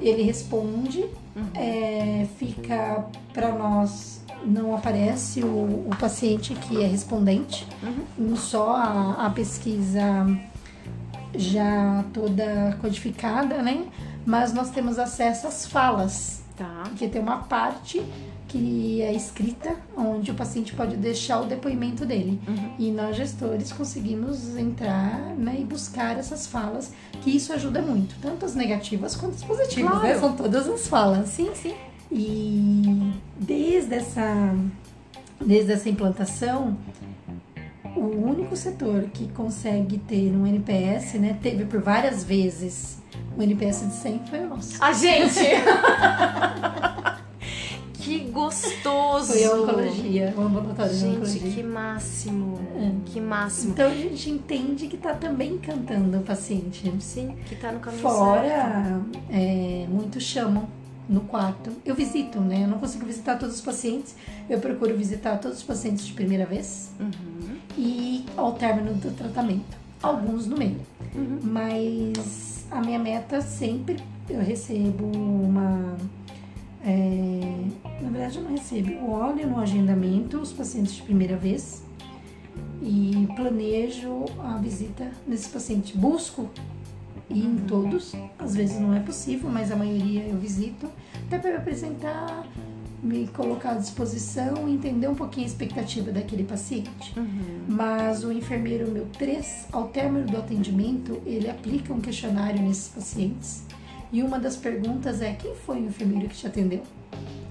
ele 0.00 0.22
responde, 0.22 1.00
uhum. 1.34 1.46
é, 1.54 2.26
fica 2.38 3.06
para 3.32 3.52
nós, 3.52 4.20
não 4.44 4.74
aparece 4.74 5.42
o, 5.42 5.88
o, 5.88 5.90
paciente 5.98 6.54
que 6.54 6.82
é 6.82 6.86
respondente, 6.86 7.66
uhum. 8.18 8.36
só 8.36 8.76
a, 8.76 9.26
a 9.26 9.30
pesquisa 9.30 10.02
já 11.34 12.04
toda 12.12 12.76
codificada, 12.80 13.62
né? 13.62 13.86
Mas 14.24 14.52
nós 14.52 14.70
temos 14.70 14.98
acesso 14.98 15.46
às 15.46 15.66
falas 15.66 16.45
Tá. 16.56 16.84
Porque 16.88 17.06
tem 17.06 17.20
uma 17.20 17.38
parte 17.38 18.02
que 18.48 19.02
é 19.02 19.12
escrita, 19.12 19.76
onde 19.96 20.30
o 20.30 20.34
paciente 20.34 20.72
pode 20.74 20.96
deixar 20.96 21.40
o 21.40 21.46
depoimento 21.46 22.06
dele. 22.06 22.40
Uhum. 22.46 22.74
E 22.78 22.90
nós, 22.90 23.16
gestores, 23.16 23.72
conseguimos 23.72 24.56
entrar 24.56 25.34
né, 25.36 25.56
e 25.58 25.64
buscar 25.64 26.18
essas 26.18 26.46
falas, 26.46 26.92
que 27.22 27.36
isso 27.36 27.52
ajuda 27.52 27.82
muito, 27.82 28.14
tanto 28.20 28.44
as 28.46 28.54
negativas 28.54 29.16
quanto 29.16 29.34
as 29.34 29.44
positivas, 29.44 29.84
né? 29.84 30.00
claro. 30.00 30.08
né? 30.08 30.18
São 30.18 30.32
todas 30.34 30.68
as 30.68 30.86
falas. 30.86 31.28
Sim, 31.28 31.50
sim. 31.54 31.74
E 32.10 33.12
desde 33.38 33.96
essa, 33.96 34.54
desde 35.44 35.72
essa 35.72 35.88
implantação, 35.88 36.76
o 37.96 38.28
único 38.28 38.56
setor 38.56 39.04
que 39.12 39.28
consegue 39.28 39.98
ter 39.98 40.32
um 40.32 40.46
NPS, 40.46 41.14
né, 41.14 41.36
teve 41.42 41.64
por 41.64 41.80
várias 41.80 42.22
vezes 42.22 42.98
o 43.36 43.42
NPS 43.42 43.88
de 43.88 43.94
100 43.94 44.20
foi 44.30 44.40
o 44.40 44.48
nosso. 44.48 44.82
A 44.82 44.92
gente! 44.92 45.40
que 47.94 48.18
gostoso! 48.30 49.32
Foi 49.32 49.44
a 49.44 49.54
oncologia, 49.54 50.34
o 50.36 50.42
ambulatório 50.42 50.92
gente, 50.92 51.10
de 51.10 51.16
oncologia. 51.16 51.52
que 51.52 51.62
máximo! 51.62 52.58
É. 52.76 52.92
Que 53.06 53.20
máximo! 53.20 53.72
Então 53.72 53.90
a 53.90 53.94
gente 53.94 54.30
entende 54.30 54.86
que 54.86 54.96
tá 54.96 55.14
também 55.14 55.54
encantando 55.54 56.18
o 56.18 56.22
paciente. 56.22 56.92
Sim, 57.00 57.34
que 57.46 57.56
tá 57.56 57.72
no 57.72 57.80
caminho 57.80 58.02
Fora. 58.02 59.00
É, 59.30 59.86
muitos 59.88 60.22
chamam 60.22 60.68
no 61.08 61.20
quarto. 61.20 61.70
Eu 61.84 61.94
visito, 61.94 62.40
né? 62.40 62.64
Eu 62.64 62.68
não 62.68 62.78
consigo 62.78 63.06
visitar 63.06 63.38
todos 63.38 63.56
os 63.56 63.60
pacientes. 63.60 64.14
Eu 64.48 64.58
procuro 64.58 64.96
visitar 64.96 65.38
todos 65.38 65.58
os 65.58 65.64
pacientes 65.64 66.06
de 66.06 66.12
primeira 66.12 66.44
vez 66.44 66.90
uhum. 66.98 67.10
E 67.76 68.24
ao 68.36 68.52
término 68.52 68.94
do 68.94 69.10
tratamento. 69.16 69.76
Alguns 70.02 70.46
no 70.46 70.56
meio. 70.56 70.80
Uhum. 71.14 71.38
Mas 71.42 72.66
a 72.70 72.80
minha 72.80 72.98
meta 72.98 73.40
sempre 73.40 73.96
eu 74.28 74.40
recebo 74.40 75.04
uma. 75.16 75.96
É, 76.84 78.00
na 78.00 78.10
verdade, 78.10 78.38
eu 78.38 78.44
não 78.44 78.50
recebo. 78.50 78.90
Eu 78.90 79.10
olho 79.10 79.48
no 79.48 79.58
agendamento 79.58 80.38
os 80.38 80.52
pacientes 80.52 80.94
de 80.94 81.02
primeira 81.02 81.36
vez 81.36 81.84
e 82.82 83.28
planejo 83.34 84.24
a 84.38 84.58
visita 84.58 85.10
nesse 85.26 85.48
paciente. 85.48 85.96
Busco 85.96 86.48
ir 87.28 87.44
em 87.44 87.56
todos, 87.56 88.14
às 88.38 88.54
vezes 88.54 88.78
não 88.78 88.94
é 88.94 89.00
possível, 89.00 89.50
mas 89.50 89.72
a 89.72 89.76
maioria 89.76 90.22
eu 90.22 90.36
visito, 90.36 90.88
até 91.26 91.38
para 91.38 91.56
apresentar 91.56 92.46
me 93.02 93.26
colocar 93.28 93.72
à 93.72 93.74
disposição 93.74 94.68
e 94.68 94.72
entender 94.72 95.08
um 95.08 95.14
pouquinho 95.14 95.46
a 95.46 95.48
expectativa 95.48 96.10
daquele 96.10 96.44
paciente. 96.44 97.12
Uhum. 97.16 97.64
Mas 97.68 98.24
o 98.24 98.32
enfermeiro 98.32 98.90
meu 98.90 99.06
3, 99.06 99.68
ao 99.72 99.88
término 99.88 100.26
do 100.26 100.36
atendimento, 100.36 101.20
ele 101.26 101.48
aplica 101.48 101.92
um 101.92 102.00
questionário 102.00 102.60
nesses 102.62 102.88
pacientes. 102.88 103.64
E 104.12 104.22
uma 104.22 104.38
das 104.38 104.56
perguntas 104.56 105.20
é: 105.20 105.32
quem 105.32 105.54
foi 105.54 105.80
o 105.80 105.86
enfermeiro 105.86 106.28
que 106.28 106.36
te 106.36 106.46
atendeu? 106.46 106.82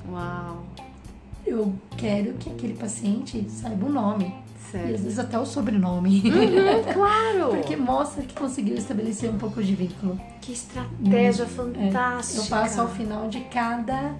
Uau! 0.09 0.65
eu 1.45 1.73
quero 1.95 2.33
que 2.33 2.49
aquele 2.49 2.73
paciente 2.73 3.45
saiba 3.49 3.85
o 3.85 3.89
nome. 3.89 4.33
Certo. 4.71 4.89
E 4.89 4.93
às 4.95 5.01
vezes 5.01 5.19
até 5.19 5.37
o 5.37 5.45
sobrenome. 5.45 6.23
Uhum, 6.25 6.83
claro! 6.93 7.49
Porque 7.51 7.75
mostra 7.75 8.23
que 8.23 8.33
conseguiu 8.33 8.75
estabelecer 8.75 9.29
um 9.29 9.37
pouco 9.37 9.63
de 9.63 9.75
vínculo. 9.75 10.19
Que 10.41 10.53
estratégia 10.53 11.45
fantástica! 11.45 12.41
Eu 12.41 12.45
passo 12.47 12.81
ao 12.81 12.89
final 12.89 13.29
de 13.29 13.41
cada 13.41 14.15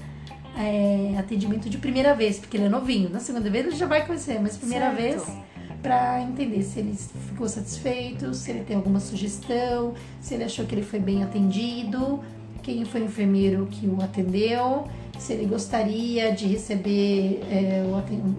é, 0.58 1.18
atendimento 1.18 1.70
de 1.70 1.78
primeira 1.78 2.14
vez, 2.14 2.40
porque 2.40 2.58
ele 2.58 2.66
é 2.66 2.70
novinho. 2.70 3.10
Na 3.10 3.20
segunda 3.20 3.50
vez 3.50 3.68
ele 3.68 3.76
já 3.76 3.86
vai 3.86 4.06
conhecer, 4.06 4.40
mas 4.42 4.58
primeira 4.58 4.94
Certo. 4.96 5.26
vez 5.26 5.38
para 5.82 6.20
entender 6.22 6.64
se 6.64 6.80
ele 6.80 6.96
ficou 7.28 7.48
satisfeito, 7.48 8.34
se 8.34 8.50
ele 8.50 8.62
tem 8.62 8.76
alguma 8.76 9.00
sugestão, 9.00 9.94
se 10.20 10.34
ele 10.34 10.44
achou 10.44 10.66
que 10.66 10.74
ele 10.74 10.82
foi 10.82 11.00
bem 11.00 11.24
atendido, 11.24 12.22
quem 12.64 12.84
foi 12.86 13.02
o 13.02 13.06
enfermeiro 13.06 13.68
que 13.70 13.86
o 13.86 14.02
atendeu, 14.02 14.88
se 15.20 15.34
ele 15.34 15.46
gostaria 15.46 16.32
de 16.32 16.48
receber 16.48 17.40
é, 17.52 17.84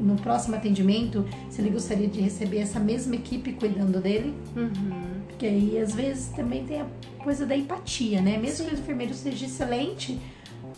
no 0.00 0.16
próximo 0.16 0.56
atendimento, 0.56 1.24
se 1.48 1.60
ele 1.60 1.70
gostaria 1.70 2.08
de 2.08 2.20
receber 2.20 2.58
essa 2.58 2.80
mesma 2.80 3.14
equipe 3.14 3.52
cuidando 3.52 4.00
dele. 4.00 4.34
Uhum. 4.56 5.16
Porque 5.28 5.46
aí, 5.46 5.78
às 5.78 5.94
vezes, 5.94 6.28
também 6.28 6.64
tem 6.64 6.80
a 6.80 6.86
coisa 7.22 7.46
da 7.46 7.56
empatia, 7.56 8.20
né? 8.20 8.36
Mesmo 8.36 8.66
que 8.66 8.74
o 8.74 8.78
enfermeiro 8.78 9.14
seja 9.14 9.46
excelente, 9.46 10.18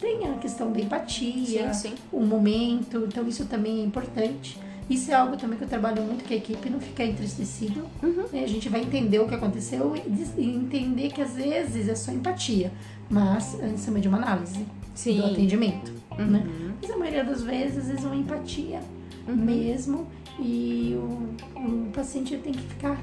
tem 0.01 0.29
a 0.29 0.35
questão 0.39 0.73
da 0.73 0.81
empatia, 0.81 1.73
Sim, 1.75 1.89
sim. 1.91 1.95
o 2.13 2.21
momento. 2.21 3.05
Então, 3.07 3.27
isso 3.27 3.45
também 3.47 3.81
é 3.81 3.85
importante. 3.85 4.59
Isso 4.89 5.11
é 5.11 5.15
algo 5.15 5.37
também 5.37 5.59
que 5.59 5.65
eu 5.65 5.69
trabalho 5.69 6.03
muito 6.03 6.25
com 6.27 6.33
a 6.33 6.37
equipe, 6.37 6.71
não 6.71 6.81
ficar 6.81 7.05
entristecido. 7.05 7.85
Uhum. 8.03 8.25
né? 8.33 8.43
A 8.45 8.47
gente 8.47 8.69
vai 8.69 8.81
entender 8.83 9.19
o 9.19 9.29
que 9.29 9.35
aconteceu 9.35 9.95
e 10.37 10.45
entender 10.45 11.11
que, 11.13 11.21
às 11.21 11.35
vezes, 11.35 11.89
é 11.89 11.95
só 11.95 12.11
empatia. 12.11 12.73
Mas, 13.11 13.59
em 13.63 13.77
cima 13.77 14.01
de 14.01 14.09
uma 14.09 14.19
análise 14.19 14.65
Sim. 14.95 15.19
do 15.21 15.27
atendimento, 15.27 15.93
né? 16.19 16.43
Uhum. 16.47 16.73
Mas 16.81 16.91
a 16.91 16.97
maioria 16.97 17.25
das 17.25 17.43
vezes, 17.43 17.79
às 17.79 17.87
vezes, 17.89 18.05
é 18.05 18.07
uma 18.07 18.17
empatia 18.17 18.81
Uhum. 19.27 19.37
mesmo 19.37 20.07
e 20.41 20.95
o, 20.97 21.59
o 21.61 21.91
paciente 21.93 22.35
tem 22.39 22.53
que 22.55 22.63
ficar 22.63 22.99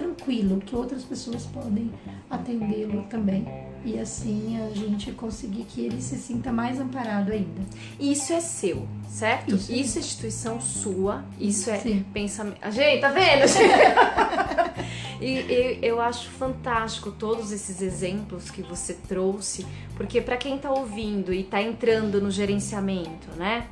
tranquilo 0.00 0.60
que 0.64 0.76
outras 0.76 1.02
pessoas 1.02 1.44
podem 1.46 1.90
atendê-lo 2.30 3.02
também 3.10 3.46
e 3.84 3.98
assim 3.98 4.58
a 4.60 4.74
gente 4.74 5.12
conseguir 5.12 5.64
que 5.64 5.80
ele 5.80 6.00
se 6.00 6.16
sinta 6.16 6.52
mais 6.52 6.80
amparado 6.80 7.32
ainda. 7.32 7.62
Isso 7.98 8.32
é 8.32 8.40
seu, 8.40 8.86
certo? 9.08 9.54
Isso 9.54 9.72
é 9.72 9.76
Isso 9.76 9.98
é 9.98 10.00
instituição 10.00 10.60
sua. 10.60 11.24
Isso 11.38 11.70
é 11.70 11.78
Sim. 11.78 12.04
pensamento. 12.12 12.58
Ah, 12.60 12.70
Gente, 12.70 13.00
tá 13.00 13.08
vendo? 13.08 13.44
e 15.20 15.28
e 15.28 15.78
eu 15.82 16.00
acho 16.00 16.28
fantástico 16.30 17.10
todos 17.12 17.52
esses 17.52 17.80
exemplos 17.80 18.50
que 18.50 18.62
você 18.62 18.94
trouxe, 18.94 19.66
porque 19.96 20.20
para 20.20 20.36
quem 20.36 20.58
tá 20.58 20.70
ouvindo 20.70 21.32
e 21.32 21.42
tá 21.44 21.62
entrando 21.62 22.20
no 22.20 22.30
gerenciamento, 22.30 23.28
né? 23.36 23.68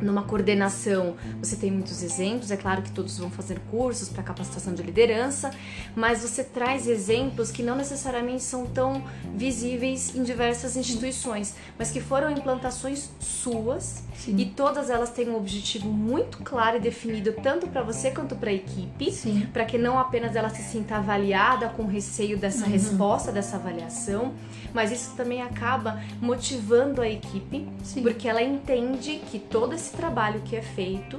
Numa 0.00 0.22
coordenação, 0.22 1.14
você 1.42 1.56
tem 1.56 1.70
muitos 1.70 2.02
exemplos, 2.02 2.50
é 2.50 2.56
claro 2.56 2.80
que 2.82 2.90
todos 2.90 3.18
vão 3.18 3.30
fazer 3.30 3.58
cursos 3.70 4.08
para 4.08 4.22
capacitação 4.22 4.72
de 4.72 4.82
liderança, 4.82 5.50
mas 5.94 6.22
você 6.22 6.42
traz 6.42 6.86
exemplos 6.86 7.50
que 7.50 7.62
não 7.62 7.76
necessariamente 7.76 8.42
são 8.42 8.64
tão 8.66 9.02
visíveis 9.34 10.14
em 10.14 10.22
diversas 10.22 10.76
instituições, 10.76 11.54
mas 11.78 11.90
que 11.90 12.00
foram 12.00 12.30
implantações 12.30 13.10
suas 13.20 14.02
Sim. 14.16 14.36
e 14.38 14.46
todas 14.46 14.90
elas 14.90 15.10
têm 15.10 15.28
um 15.28 15.36
objetivo 15.36 15.88
muito 15.88 16.38
claro 16.38 16.76
e 16.76 16.80
definido 16.80 17.32
tanto 17.42 17.66
para 17.68 17.82
você 17.82 18.10
quanto 18.10 18.34
para 18.36 18.50
a 18.50 18.52
equipe, 18.54 19.10
para 19.52 19.64
que 19.64 19.76
não 19.78 19.98
apenas 19.98 20.36
ela 20.36 20.48
se 20.50 20.62
sinta 20.62 20.96
avaliada 20.96 21.68
com 21.68 21.84
receio 21.86 22.38
dessa 22.38 22.64
Uhum. 22.64 22.72
resposta 22.72 23.32
dessa 23.32 23.56
avaliação, 23.56 24.32
mas 24.74 24.92
isso 24.92 25.14
também 25.16 25.42
acaba 25.42 26.00
motivando 26.20 27.00
a 27.02 27.08
equipe, 27.08 27.66
Sim. 27.82 28.02
porque 28.02 28.28
ela 28.28 28.42
entende 28.42 29.20
que 29.30 29.38
todo 29.38 29.72
esse 29.80 29.96
trabalho 29.96 30.42
que 30.44 30.54
é 30.54 30.60
feito 30.60 31.18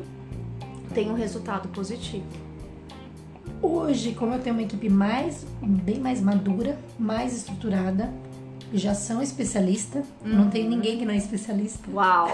tem 0.93 1.09
um 1.09 1.15
resultado 1.15 1.67
positivo. 1.69 2.25
Hoje, 3.59 4.13
como 4.13 4.33
eu 4.33 4.39
tenho 4.39 4.55
uma 4.55 4.61
equipe 4.61 4.87
mais 4.87 5.45
bem 5.61 5.99
mais 5.99 6.21
madura, 6.21 6.77
mais 6.97 7.35
estruturada, 7.35 8.13
já 8.73 8.93
são 8.93 9.21
especialistas, 9.21 10.05
não 10.23 10.49
tem 10.49 10.67
ninguém 10.67 10.97
que 10.97 11.05
não 11.05 11.13
é 11.13 11.17
especialista. 11.17 11.89
Uau! 11.91 12.27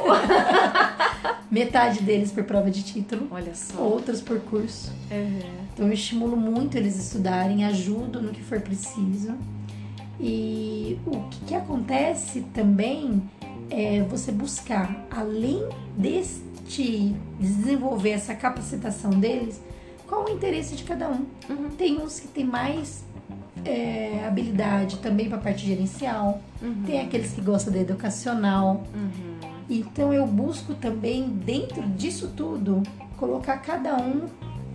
Metade 1.50 2.02
deles 2.02 2.32
por 2.32 2.44
prova 2.44 2.70
de 2.70 2.84
título, 2.84 3.28
Olha 3.32 3.56
só. 3.56 3.82
outros 3.82 4.22
por 4.22 4.40
curso. 4.42 4.92
Uhum. 5.10 5.40
Então 5.74 5.88
eu 5.88 5.94
estimulo 5.94 6.36
muito 6.36 6.78
eles 6.78 6.98
a 6.98 7.02
estudarem, 7.02 7.64
ajudo 7.64 8.22
no 8.22 8.32
que 8.32 8.44
for 8.44 8.60
preciso. 8.60 9.34
E 10.20 11.00
o 11.06 11.22
que, 11.30 11.46
que 11.48 11.56
acontece 11.56 12.42
também 12.54 13.22
é 13.70 14.02
você 14.04 14.32
buscar, 14.32 15.06
além 15.12 15.68
deste 15.98 17.16
desenvolver 17.40 18.12
essa 18.12 18.34
capacitação 18.36 19.12
deles, 19.12 19.62
qual 20.08 20.26
o 20.26 20.30
interesse 20.30 20.76
de 20.76 20.84
cada 20.84 21.10
um. 21.10 21.26
Uhum. 21.50 21.70
Tem 21.78 21.98
uns 22.02 22.20
que 22.20 22.28
têm 22.28 22.46
mais 22.46 23.04
é, 23.66 24.24
habilidade 24.26 24.98
também 25.00 25.28
para 25.28 25.38
a 25.38 25.42
parte 25.42 25.66
gerencial, 25.66 26.42
Uhum. 26.62 26.84
tem 26.86 27.02
aqueles 27.02 27.32
que 27.34 27.42
gostam 27.42 27.74
da 27.74 27.80
educacional. 27.80 28.84
Uhum. 28.96 29.50
Então 29.70 30.14
eu 30.14 30.26
busco 30.26 30.74
também, 30.74 31.28
dentro 31.30 31.82
disso 31.90 32.32
tudo, 32.36 32.82
colocar 33.18 33.58
cada 33.58 33.96
um 33.98 34.28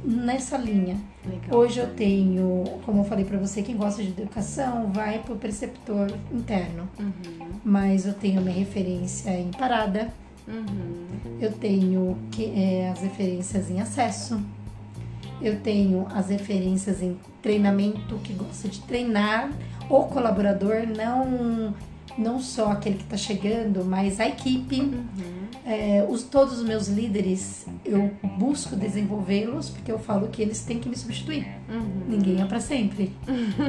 nessa 0.05 0.57
linha. 0.57 0.97
Legal. 1.25 1.59
Hoje 1.59 1.79
eu 1.79 1.95
tenho, 1.95 2.65
como 2.85 3.01
eu 3.01 3.05
falei 3.05 3.25
pra 3.25 3.39
você, 3.39 3.63
quem 3.63 3.77
gosta 3.77 4.03
de 4.03 4.09
educação 4.11 4.91
vai 4.93 5.21
pro 5.21 5.37
preceptor 5.37 6.11
interno. 6.33 6.89
Uhum. 6.99 7.49
Mas 7.65 8.07
eu 8.07 8.15
tenho 8.15 8.41
minha 8.43 8.57
referência 8.57 9.31
em 9.31 9.51
parada, 9.51 10.13
Uhum. 10.49 11.07
eu 11.41 11.53
tenho 11.53 12.19
que, 12.33 12.47
é, 12.47 12.91
as 12.91 13.01
referências 13.01 13.71
em 13.71 13.81
acesso, 13.81 14.41
eu 15.41 15.61
tenho 15.61 16.07
as 16.13 16.29
referências 16.31 17.01
em 17.01 17.17
treinamento, 17.41 18.17
que 18.25 18.33
gosta 18.33 18.69
de 18.69 18.81
treinar 18.81 19.51
o 19.89 20.05
colaborador, 20.05 20.85
não, 20.97 21.73
não 22.19 22.41
só 22.41 22.73
aquele 22.73 22.97
que 22.97 23.05
está 23.05 23.17
chegando, 23.17 23.85
mas 23.85 24.21
a 24.21 24.29
equipe. 24.29 24.81
Uhum. 24.81 25.43
É, 25.65 26.05
os, 26.09 26.25
todos 26.25 26.59
os 26.59 26.65
meus 26.65 26.89
líderes, 26.89 27.67
eu 27.85 28.11
busco 28.37 28.75
desenvolvê-los, 28.75 29.71
porque 29.71 29.93
eu 29.93 29.99
falo 29.99 30.27
que 30.29 30.43
eles 30.43 30.65
têm 30.65 30.81
que 30.81 30.89
me 30.89 30.97
substituir. 30.97 31.47
Uhum. 31.69 32.03
Ninguém 32.09 32.43
é 32.43 32.45
para 32.45 32.61
sempre. 32.61 33.13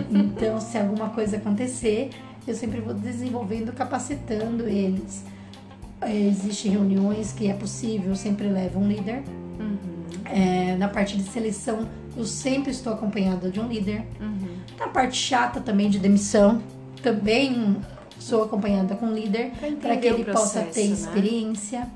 Então, 0.09 0.59
se 0.59 0.77
alguma 0.77 1.09
coisa 1.09 1.37
acontecer, 1.37 2.09
eu 2.47 2.55
sempre 2.55 2.81
vou 2.81 2.93
desenvolvendo, 2.93 3.71
capacitando 3.73 4.67
eles. 4.67 5.23
É, 6.01 6.11
Existem 6.11 6.71
reuniões 6.71 7.31
que 7.31 7.47
é 7.47 7.53
possível, 7.53 8.09
eu 8.09 8.15
sempre 8.15 8.47
levo 8.47 8.79
um 8.79 8.87
líder. 8.87 9.23
Uhum. 9.59 9.77
É, 10.25 10.75
na 10.77 10.87
parte 10.87 11.15
de 11.15 11.23
seleção, 11.23 11.87
eu 12.17 12.25
sempre 12.25 12.71
estou 12.71 12.93
acompanhada 12.93 13.49
de 13.49 13.59
um 13.59 13.67
líder. 13.67 14.03
Uhum. 14.19 14.57
Na 14.79 14.87
parte 14.87 15.15
chata 15.15 15.61
também 15.61 15.89
de 15.89 15.99
demissão, 15.99 16.61
também 17.01 17.77
sou 18.19 18.43
acompanhada 18.43 18.95
com 18.95 19.07
um 19.07 19.13
líder 19.13 19.51
para 19.81 19.97
que 19.97 20.07
ele 20.07 20.23
possa 20.25 20.61
processo, 20.61 20.73
ter 20.73 20.87
né? 20.87 20.93
experiência. 20.93 21.87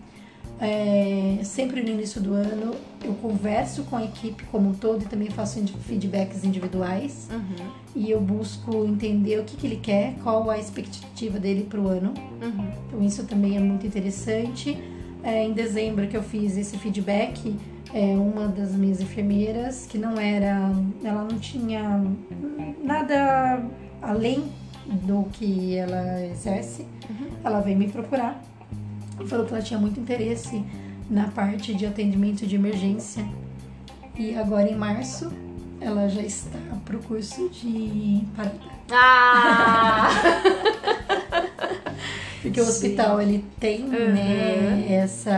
É, 0.59 1.37
sempre 1.43 1.83
no 1.83 1.89
início 1.89 2.19
do 2.19 2.33
ano 2.33 2.73
eu 3.03 3.13
converso 3.21 3.83
com 3.83 3.95
a 3.95 4.03
equipe 4.03 4.43
como 4.45 4.69
um 4.69 4.73
todo 4.73 5.03
e 5.03 5.05
também 5.05 5.29
faço 5.29 5.63
feedbacks 5.85 6.43
individuais 6.43 7.27
Uhum. 7.31 7.67
e 7.95 8.09
eu 8.09 8.19
busco 8.19 8.83
entender 8.83 9.39
o 9.39 9.43
que, 9.43 9.55
que 9.55 9.67
ele 9.67 9.75
quer, 9.75 10.15
qual 10.23 10.49
a 10.49 10.57
expectativa 10.57 11.37
dele 11.39 11.67
para 11.69 11.79
o 11.79 11.87
ano. 11.87 12.11
Uhum. 12.41 12.71
Então 12.87 13.03
isso 13.03 13.23
também 13.25 13.55
é 13.55 13.59
muito 13.59 13.85
interessante. 13.85 14.75
É, 15.23 15.43
em 15.43 15.53
dezembro 15.53 16.07
que 16.07 16.17
eu 16.17 16.23
fiz 16.23 16.57
esse 16.57 16.75
feedback, 16.77 17.55
é, 17.93 18.15
uma 18.15 18.47
das 18.47 18.71
minhas 18.71 18.99
enfermeiras 18.99 19.85
que 19.87 19.97
não 19.97 20.17
era, 20.19 20.71
ela 21.03 21.23
não 21.23 21.37
tinha 21.37 22.03
nada 22.83 23.63
além 24.01 24.43
do 24.87 25.27
que 25.33 25.75
ela 25.75 26.23
exerce, 26.25 26.85
Uhum. 27.09 27.27
ela 27.43 27.59
veio 27.61 27.77
me 27.77 27.87
procurar 27.89 28.41
e 29.19 29.25
falou 29.27 29.45
que 29.45 29.53
ela 29.53 29.61
tinha 29.61 29.79
muito 29.79 29.99
interesse 29.99 30.63
na 31.09 31.27
parte 31.29 31.73
de 31.73 31.85
atendimento 31.85 32.45
de 32.45 32.55
emergência. 32.55 33.25
E 34.17 34.35
agora 34.35 34.69
em 34.69 34.75
março 34.75 35.31
ela 35.79 36.07
já 36.09 36.21
está 36.21 36.59
pro 36.85 36.99
curso 36.99 37.49
de 37.49 38.23
parada. 38.35 38.55
Ah! 38.91 40.09
Porque 42.41 42.61
o 42.61 42.63
Sim. 42.63 42.69
hospital 42.69 43.21
ele 43.21 43.43
tem 43.59 43.83
né, 43.87 44.85
essa, 44.89 45.31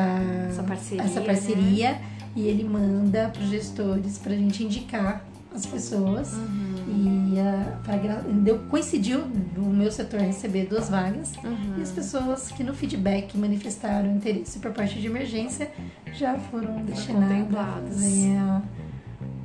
Essa 0.49 0.63
parceria, 0.63 1.03
essa 1.03 1.21
parceria 1.21 2.01
e 2.36 2.47
ele 2.47 2.63
manda 2.63 3.30
para 3.30 3.41
os 3.41 3.49
gestores 3.49 4.17
para 4.19 4.34
a 4.34 4.38
gente 4.38 4.63
indicar 4.63 5.26
as 5.54 5.66
pessoas. 5.66 6.34
Uhum. 6.34 7.34
E 7.34 7.39
ah, 7.39 7.78
pra 7.84 7.95
deu, 7.97 8.60
coincidiu 8.70 9.22
do 9.22 9.62
meu 9.62 9.91
setor 9.91 10.20
receber 10.22 10.66
duas 10.66 10.89
vagas 10.89 11.34
Uhum. 11.43 11.76
e 11.78 11.82
as 11.82 11.91
pessoas 11.91 12.52
que 12.52 12.64
no 12.64 12.74
feedback 12.74 13.38
manifestaram 13.38 14.12
interesse 14.12 14.60
por 14.60 14.72
parte 14.72 15.00
de 15.00 15.08
emergência 15.08 15.72
já 16.14 16.38
foram 16.38 16.84
destinadas 16.84 18.04
a 18.38 18.62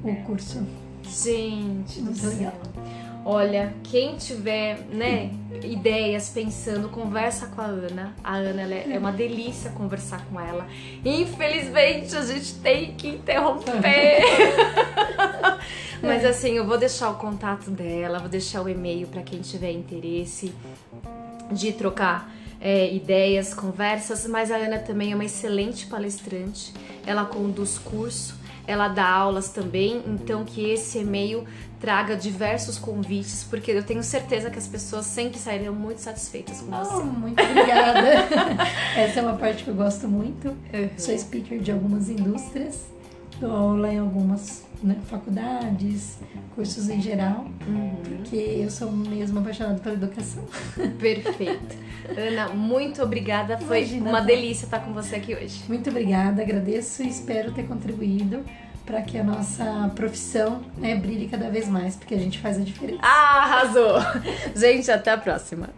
o 0.03 0.15
curso. 0.25 0.63
Gente 1.03 2.01
Muito 2.01 2.27
legal. 2.27 2.53
Olha, 3.27 3.73
quem 3.85 4.17
tiver, 4.17 4.81
né, 4.93 5.31
ideias 5.63 6.29
pensando, 6.29 6.91
conversa 6.91 7.47
com 7.47 7.63
a 7.63 7.65
Ana. 7.65 8.15
A 8.23 8.35
Ana 8.37 8.63
é, 8.63 8.93
é 8.93 8.99
uma 8.99 9.13
delícia 9.13 9.71
conversar 9.71 10.27
com 10.27 10.39
ela. 10.39 10.67
Infelizmente 11.03 12.15
a 12.15 12.23
gente 12.27 12.57
tem 12.57 12.93
que 12.93 13.09
interromper. 13.09 14.21
Mas 16.05 16.25
assim, 16.25 16.53
eu 16.53 16.67
vou 16.67 16.79
deixar 16.79 17.11
o 17.11 17.15
contato 17.15 17.71
dela, 17.71 18.19
vou 18.19 18.29
deixar 18.29 18.63
o 18.63 18.69
e-mail 18.69 19.07
para 19.07 19.23
quem 19.23 19.41
tiver 19.41 19.73
interesse 19.73 20.55
de 21.51 21.73
trocar 21.73 22.31
é, 22.61 22.95
ideias, 22.95 23.53
conversas. 23.55 24.27
Mas 24.27 24.51
a 24.51 24.57
Ana 24.57 24.79
também 24.79 25.13
é 25.13 25.15
uma 25.15 25.25
excelente 25.25 25.87
palestrante. 25.87 26.73
Ela 27.07 27.25
conduz 27.25 27.79
curso 27.79 28.45
ela 28.67 28.89
dá 28.89 29.07
aulas 29.07 29.51
também, 29.51 30.03
então 30.07 30.45
que 30.45 30.71
esse 30.71 30.99
e-mail 30.99 31.45
traga 31.81 32.17
diversos 32.17 32.79
convites, 32.79 33.45
porque 33.45 33.71
eu 33.71 33.83
tenho 33.83 34.03
certeza 34.03 34.49
que 34.49 34.59
as 34.59 34.67
pessoas 34.67 35.05
sempre 35.05 35.39
sairão 35.39 35.75
muito 35.75 35.99
satisfeitas 35.99 36.63
com 36.63 36.71
você. 36.71 36.95
Oh, 36.95 37.05
muito 37.05 37.43
obrigada. 37.43 38.01
Essa 38.97 39.21
é 39.21 39.23
uma 39.23 39.37
parte 39.37 39.65
que 39.65 39.69
eu 39.69 39.75
gosto 39.75 40.09
muito. 40.09 40.49
Uhum. 40.49 40.89
Sou 40.97 41.17
speaker 41.19 41.59
de 41.59 41.73
algumas 41.73 42.09
indústrias, 42.09 42.87
dou 43.39 43.51
aula 43.51 43.93
em 43.93 43.99
algumas 43.99 44.65
né, 44.85 44.97
faculdades, 45.09 46.19
cursos 46.55 46.89
em 46.89 47.01
geral, 47.01 47.47
uhum. 47.67 47.97
porque 48.05 48.37
eu 48.37 48.71
sou 48.71 48.91
mesmo 48.93 49.39
apaixonada 49.41 49.81
pela 49.81 49.95
educação. 49.95 50.45
Perfeito. 50.99 51.77
Ana, 52.17 52.49
muito 52.49 53.03
obrigada. 53.03 53.59
Foi 53.59 53.79
Imagina, 53.79 54.11
uma 54.11 54.21
delícia 54.21 54.67
estar 54.67 54.81
com 54.81 54.93
você 54.93 55.17
aqui 55.17 55.35
hoje. 55.35 55.63
Muito 55.69 55.89
obrigada, 55.91 56.43
agradeço 56.43 57.03
e 57.03 57.09
espero 57.09 57.53
ter 57.53 57.67
contribuído 57.67 58.45
para 58.85 59.01
que 59.01 59.17
a 59.17 59.25
nossa 59.25 59.91
profissão 59.95 60.63
né, 60.77 60.95
brilhe 60.95 61.27
cada 61.29 61.49
vez 61.49 61.67
mais, 61.67 61.97
porque 61.97 62.15
a 62.15 62.19
gente 62.19 62.39
faz 62.39 62.59
a 62.59 62.61
diferença. 62.61 63.01
Ah, 63.03 63.43
arrasou! 63.43 63.97
gente, 64.55 64.91
até 64.91 65.11
a 65.13 65.19
próxima. 65.19 65.71